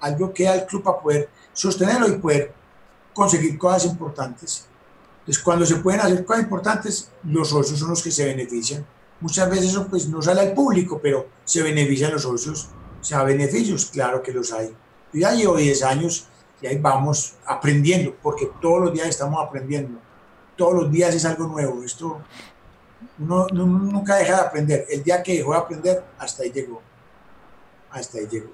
algo 0.00 0.32
queda 0.32 0.52
al 0.52 0.66
club 0.66 0.82
para 0.82 1.00
poder 1.00 1.30
sostenerlo 1.52 2.08
y 2.08 2.18
poder 2.18 2.52
conseguir 3.14 3.56
cosas 3.56 3.86
importantes. 3.86 4.66
Entonces, 5.20 5.42
cuando 5.42 5.64
se 5.64 5.76
pueden 5.76 6.00
hacer 6.00 6.24
cosas 6.24 6.42
importantes, 6.42 7.10
los 7.22 7.48
socios 7.48 7.78
son 7.78 7.90
los 7.90 8.02
que 8.02 8.10
se 8.10 8.26
benefician. 8.26 8.84
Muchas 9.20 9.48
veces 9.48 9.70
eso 9.70 9.86
pues, 9.86 10.06
no 10.06 10.20
sale 10.20 10.42
al 10.42 10.52
público, 10.52 11.00
pero 11.02 11.28
se 11.44 11.62
benefician 11.62 12.12
los 12.12 12.22
socios. 12.22 12.68
O 13.00 13.04
sea, 13.04 13.22
beneficios, 13.22 13.86
claro 13.86 14.22
que 14.22 14.32
los 14.32 14.52
hay. 14.52 14.68
Yo 15.14 15.20
ya 15.20 15.32
llevo 15.32 15.56
10 15.56 15.82
años 15.84 16.26
y 16.60 16.66
ahí 16.66 16.76
vamos 16.76 17.36
aprendiendo, 17.46 18.14
porque 18.22 18.50
todos 18.60 18.82
los 18.82 18.92
días 18.92 19.08
estamos 19.08 19.42
aprendiendo 19.42 19.98
todos 20.56 20.74
los 20.74 20.90
días 20.90 21.14
es 21.14 21.24
algo 21.24 21.46
nuevo. 21.46 21.82
Esto 21.82 22.20
uno, 23.18 23.46
nunca 23.52 24.16
deja 24.16 24.36
de 24.36 24.46
aprender. 24.46 24.84
El 24.90 25.02
día 25.02 25.22
que 25.22 25.34
dejó 25.34 25.52
de 25.52 25.58
aprender, 25.58 26.02
hasta 26.18 26.42
ahí 26.42 26.50
llegó. 26.52 26.82
Hasta 27.90 28.18
ahí 28.18 28.26
llegó. 28.30 28.50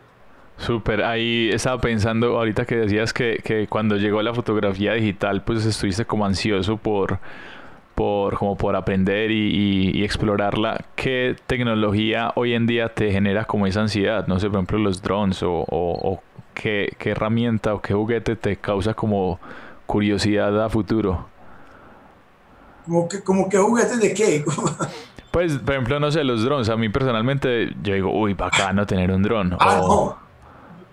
Súper, 0.58 1.02
ahí 1.02 1.48
estaba 1.50 1.80
pensando 1.80 2.36
ahorita 2.38 2.66
que 2.66 2.76
decías 2.76 3.14
que, 3.14 3.66
cuando 3.70 3.96
llegó 3.96 4.20
la 4.20 4.34
fotografía 4.34 4.92
digital, 4.92 5.42
pues 5.42 5.64
estuviste 5.64 6.04
como 6.04 6.26
ansioso 6.26 6.76
por, 6.76 7.18
por, 7.94 8.36
como 8.36 8.56
por 8.56 8.76
aprender 8.76 9.30
y, 9.30 10.04
explorarla. 10.04 10.84
¿Qué 10.96 11.34
tecnología 11.46 12.32
hoy 12.34 12.52
en 12.52 12.66
día 12.66 12.90
te 12.92 13.10
genera 13.10 13.46
como 13.46 13.66
esa 13.66 13.80
ansiedad? 13.80 14.26
No 14.26 14.38
sé, 14.38 14.48
por 14.48 14.56
ejemplo, 14.56 14.78
los 14.78 15.00
drones 15.00 15.42
o, 15.42 15.64
o 15.70 16.22
qué, 16.52 16.94
qué 16.98 17.10
herramienta 17.10 17.72
o 17.72 17.80
qué 17.80 17.94
juguete 17.94 18.36
te 18.36 18.56
causa 18.56 18.92
como 18.92 19.40
curiosidad 19.86 20.62
a 20.62 20.68
futuro. 20.68 21.26
¿Como 22.84 23.08
que, 23.08 23.22
como 23.22 23.48
que 23.48 23.58
juguetes 23.58 24.00
de 24.00 24.14
qué? 24.14 24.44
pues, 25.30 25.58
por 25.58 25.74
ejemplo, 25.74 26.00
no 26.00 26.10
sé, 26.10 26.24
los 26.24 26.42
drones. 26.42 26.68
A 26.68 26.76
mí 26.76 26.88
personalmente, 26.88 27.70
yo 27.82 27.94
digo, 27.94 28.12
uy, 28.12 28.34
bacano 28.34 28.86
tener 28.86 29.10
un 29.10 29.22
dron. 29.22 29.56
Ah, 29.58 29.78
no. 29.80 30.18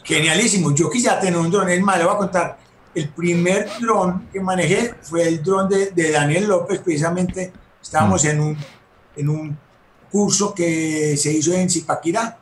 Genialísimo. 0.04 0.74
Yo 0.74 0.90
quisiera 0.90 1.20
tener 1.20 1.38
un 1.38 1.52
dron. 1.52 1.70
Es 1.70 1.82
más, 1.82 1.98
le 1.98 2.06
voy 2.06 2.14
a 2.14 2.18
contar. 2.18 2.58
El 2.94 3.10
primer 3.10 3.70
dron 3.80 4.28
que 4.32 4.40
manejé 4.40 4.96
fue 5.02 5.28
el 5.28 5.44
dron 5.44 5.70
de, 5.70 5.92
de 5.92 6.12
Daniel 6.12 6.48
López, 6.48 6.80
precisamente. 6.80 7.52
Estábamos 7.82 8.24
mm. 8.24 8.28
en, 8.28 8.40
un, 8.40 8.58
en 9.16 9.30
un 9.30 9.58
curso 10.12 10.54
que 10.54 11.16
se 11.18 11.32
hizo 11.32 11.54
en 11.54 11.70
Zipaquirá. 11.70 12.38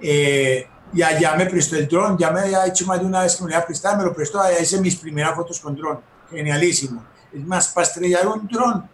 Eh, 0.00 0.66
y 0.94 1.02
allá 1.02 1.34
me 1.36 1.46
prestó 1.46 1.76
el 1.76 1.88
dron. 1.88 2.16
Ya 2.18 2.30
me 2.30 2.40
había 2.40 2.66
hecho 2.66 2.86
más 2.86 3.00
de 3.00 3.06
una 3.06 3.22
vez 3.22 3.36
que 3.36 3.44
me 3.44 3.50
lo 3.50 3.56
había 3.56 3.66
prestado. 3.66 3.96
Me 3.98 4.04
lo 4.04 4.14
prestó. 4.14 4.40
Allá 4.40 4.60
hice 4.60 4.80
mis 4.80 4.96
primeras 4.96 5.34
fotos 5.34 5.60
con 5.60 5.74
dron. 5.74 6.00
Genialísimo. 6.30 7.04
Es 7.32 7.46
más, 7.46 7.68
para 7.68 7.86
estrellar 7.86 8.26
un 8.26 8.46
dron 8.46 8.88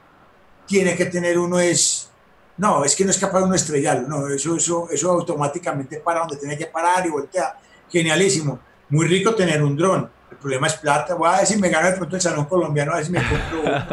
tiene 0.66 0.94
que 0.94 1.06
tener 1.06 1.38
uno 1.38 1.58
es... 1.58 2.10
No, 2.58 2.84
es 2.84 2.94
que 2.96 3.04
no 3.04 3.10
es 3.10 3.18
capaz 3.18 3.38
de 3.38 3.44
uno 3.44 3.54
estrellarlo, 3.54 4.08
no, 4.08 4.28
eso, 4.28 4.56
eso, 4.56 4.88
eso 4.90 5.10
automáticamente 5.12 5.98
para 5.98 6.20
donde 6.20 6.36
tiene 6.36 6.58
que 6.58 6.66
parar 6.66 7.06
y 7.06 7.10
voltea. 7.10 7.56
Genialísimo. 7.90 8.58
Muy 8.90 9.06
rico 9.06 9.34
tener 9.34 9.62
un 9.62 9.76
dron. 9.76 10.10
El 10.30 10.36
problema 10.36 10.66
es 10.66 10.74
plata. 10.74 11.14
Voy 11.14 11.28
a 11.28 11.38
ver 11.38 11.46
si 11.46 11.56
me 11.56 11.68
gano 11.68 11.88
de 11.88 11.96
pronto 11.96 12.16
el 12.16 12.22
salón 12.22 12.44
colombiano, 12.46 12.92
a 12.92 12.96
ver 12.96 13.06
si 13.06 13.12
me 13.12 13.20
compro 13.20 13.60
uno. 13.60 13.86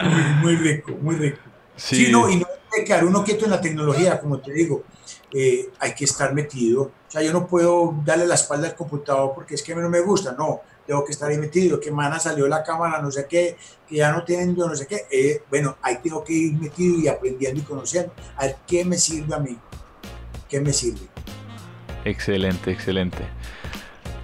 muy, 0.42 0.56
rico, 0.56 0.92
muy 1.00 1.16
rico. 1.16 1.38
Sí. 1.76 2.08
no, 2.10 2.28
y 2.28 2.36
no 2.36 2.46
hay 2.46 2.80
que 2.80 2.84
quedar 2.84 3.04
uno 3.04 3.24
quieto 3.24 3.44
en 3.44 3.52
la 3.52 3.60
tecnología, 3.60 4.20
como 4.20 4.38
te 4.40 4.52
digo. 4.52 4.84
Eh, 5.32 5.70
hay 5.78 5.94
que 5.94 6.04
estar 6.04 6.34
metido. 6.34 6.82
O 6.82 7.10
sea, 7.10 7.22
yo 7.22 7.32
no 7.32 7.46
puedo 7.46 7.94
darle 8.04 8.26
la 8.26 8.34
espalda 8.34 8.68
al 8.68 8.74
computador 8.74 9.32
porque 9.34 9.54
es 9.54 9.62
que 9.62 9.72
a 9.72 9.76
mí 9.76 9.82
no 9.82 9.88
me 9.88 10.00
gusta. 10.00 10.32
No, 10.32 10.60
tengo 10.88 11.04
que 11.04 11.12
estar 11.12 11.28
ahí 11.28 11.36
metido, 11.36 11.78
que 11.78 11.90
mana 11.90 12.18
salió 12.18 12.48
la 12.48 12.62
cámara, 12.62 13.02
no 13.02 13.10
sé 13.10 13.26
qué, 13.28 13.58
que 13.86 13.96
ya 13.96 14.10
no 14.10 14.24
tienen 14.24 14.56
yo 14.56 14.66
no 14.66 14.74
sé 14.74 14.86
qué. 14.86 15.02
Eh, 15.10 15.42
bueno, 15.50 15.76
ahí 15.82 15.98
tengo 16.02 16.24
que 16.24 16.32
ir 16.32 16.54
metido 16.54 16.98
y 16.98 17.06
aprendiendo 17.06 17.60
y 17.60 17.62
conociendo. 17.62 18.14
A 18.38 18.48
qué 18.66 18.86
me 18.86 18.96
sirve 18.96 19.34
a 19.34 19.38
mí, 19.38 19.54
qué 20.48 20.62
me 20.62 20.72
sirve. 20.72 21.06
Excelente, 22.06 22.70
excelente. 22.70 23.18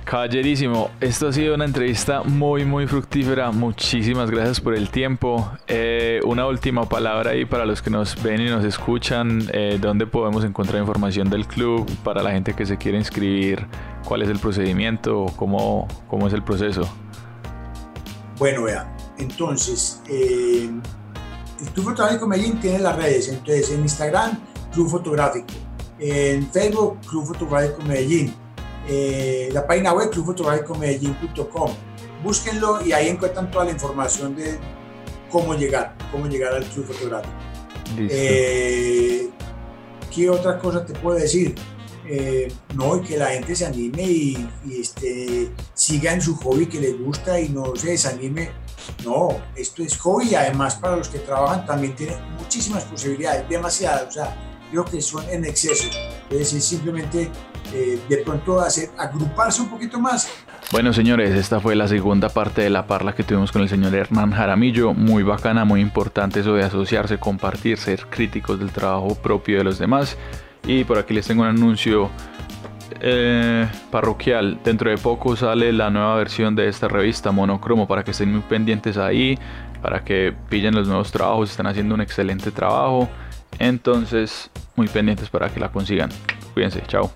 Caballerísimo, 0.05 0.91
esto 1.01 1.29
ha 1.29 1.33
sido 1.33 1.55
una 1.55 1.65
entrevista 1.65 2.23
muy 2.23 2.67
muy 2.67 2.87
fructífera, 2.87 3.51
muchísimas 3.53 4.31
gracias 4.31 4.61
por 4.61 4.75
el 4.75 4.91
tiempo. 4.91 5.51
Eh, 5.67 6.21
una 6.27 6.47
última 6.47 6.87
palabra 6.87 7.31
ahí 7.31 7.47
para 7.47 7.65
los 7.65 7.81
que 7.81 7.89
nos 7.89 8.23
ven 8.23 8.43
y 8.43 8.51
nos 8.51 8.67
escuchan, 8.67 9.49
eh, 9.55 9.79
dónde 9.81 10.07
podemos 10.07 10.45
encontrar 10.45 10.83
información 10.83 11.31
del 11.31 11.47
club 11.47 11.91
para 12.05 12.23
la 12.23 12.33
gente 12.33 12.53
que 12.53 12.67
se 12.67 12.77
quiere 12.77 12.99
inscribir, 12.99 13.67
cuál 14.05 14.21
es 14.21 14.29
el 14.29 14.39
procedimiento, 14.39 15.25
cómo, 15.37 15.89
cómo 16.07 16.27
es 16.27 16.35
el 16.35 16.43
proceso. 16.43 16.87
Bueno, 18.39 18.65
vea, 18.65 18.95
entonces, 19.17 20.03
eh, 20.11 20.69
el 21.61 21.71
Club 21.73 21.87
Fotográfico 21.87 22.27
Medellín 22.27 22.61
tiene 22.61 22.81
las 22.81 22.95
redes, 22.95 23.29
entonces 23.29 23.71
en 23.71 23.81
Instagram, 23.81 24.39
Club 24.71 24.91
Fotográfico, 24.91 25.47
en 25.99 26.47
Facebook, 26.51 26.99
Club 27.09 27.25
Fotográfico 27.25 27.81
Medellín 27.85 28.44
eh, 28.89 29.49
la 29.53 29.67
página 29.67 29.93
web 29.93 30.11
clubfotográficomedellín.com. 30.11 31.71
Búsquenlo 32.23 32.85
y 32.85 32.93
ahí 32.93 33.09
encuentran 33.09 33.51
toda 33.51 33.67
la 33.67 33.71
información 33.73 34.35
de 34.35 34.59
cómo 35.31 35.55
llegar, 35.55 35.97
cómo 36.11 36.27
llegar 36.27 36.55
al 36.55 36.65
club 36.65 36.87
fotográfico. 36.87 37.35
Eh, 37.99 39.29
¿Qué 40.15 40.31
otra 40.31 40.59
cosa 40.59 40.85
te 40.85 40.93
puedo 40.95 41.19
decir? 41.19 41.55
Eh, 42.07 42.53
no, 42.75 43.01
que 43.03 43.17
la 43.17 43.29
gente 43.29 43.57
se 43.57 43.65
anime 43.65 44.03
y, 44.03 44.49
este, 44.71 45.51
siga 45.73 46.13
en 46.13 46.21
su 46.21 46.37
hobby 46.37 46.67
que 46.67 46.81
le 46.81 46.93
gusta 46.93 47.41
y 47.41 47.49
no 47.49 47.75
se 47.77 47.91
desanime. 47.91 48.51
No, 49.05 49.29
esto 49.57 49.83
es 49.83 49.97
hobby 49.99 50.31
y 50.31 50.35
además 50.35 50.77
para 50.77 50.97
los 50.97 51.09
que 51.09 51.19
trabajan 51.19 51.65
también 51.65 51.97
tiene 51.97 52.17
muchísimas 52.39 52.85
posibilidades, 52.85 53.49
demasiadas, 53.49 54.09
o 54.09 54.11
sea, 54.11 54.61
creo 54.71 54.85
que 54.85 55.01
son 55.01 55.29
en 55.31 55.47
exceso. 55.47 55.89
Es 56.31 56.51
simplemente 56.51 57.31
eh, 57.73 58.01
de 58.09 58.17
pronto 58.19 58.61
hacer, 58.61 58.91
agruparse 58.99 59.63
un 59.63 59.69
poquito 59.69 60.01
más. 60.01 60.29
Bueno 60.73 60.93
señores, 60.93 61.31
esta 61.31 61.61
fue 61.61 61.77
la 61.77 61.89
segunda 61.89 62.29
parte 62.29 62.63
de 62.63 62.71
la 62.71 62.87
parla 62.87 63.15
que 63.15 63.23
tuvimos 63.23 63.53
con 63.53 63.63
el 63.63 63.69
señor 63.69 63.95
Hernán 63.95 64.33
Jaramillo, 64.33 64.95
muy 64.95 65.23
bacana, 65.23 65.65
muy 65.65 65.81
importante 65.81 66.41
eso 66.41 66.55
de 66.55 66.65
asociarse, 66.65 67.19
compartir, 67.19 67.79
ser 67.79 68.07
críticos 68.07 68.59
del 68.59 68.71
trabajo 68.71 69.15
propio 69.15 69.59
de 69.59 69.65
los 69.65 69.79
demás. 69.79 70.17
Y 70.67 70.85
por 70.85 70.99
aquí 70.99 71.13
les 71.13 71.27
tengo 71.27 71.43
un 71.43 71.49
anuncio 71.49 72.11
eh, 73.01 73.69
parroquial. 73.91 74.59
Dentro 74.65 74.91
de 74.91 74.99
poco 74.99 75.37
sale 75.37 75.73
la 75.73 75.91
nueva 75.91 76.17
versión 76.17 76.55
de 76.55 76.69
esta 76.69 76.89
revista 76.89 77.33
Monocromo 77.33 77.87
para 77.87 78.03
que 78.03 78.13
estén 78.13 78.33
muy 78.33 78.41
pendientes 78.41 78.97
ahí, 78.97 79.39
para 79.83 80.05
que 80.05 80.35
pillen 80.49 80.75
los 80.75 80.89
nuevos 80.89 81.13
trabajos. 81.13 81.51
Están 81.51 81.67
haciendo 81.67 81.95
un 81.95 82.01
excelente 82.01 82.51
trabajo. 82.51 83.09
Entonces, 83.59 84.51
muy 84.77 84.89
pendientes 84.89 85.29
para 85.29 85.49
que 85.49 85.61
la 85.61 85.71
consigan. 85.71 86.11
Cuídense, 86.55 86.83
chao. 86.87 87.13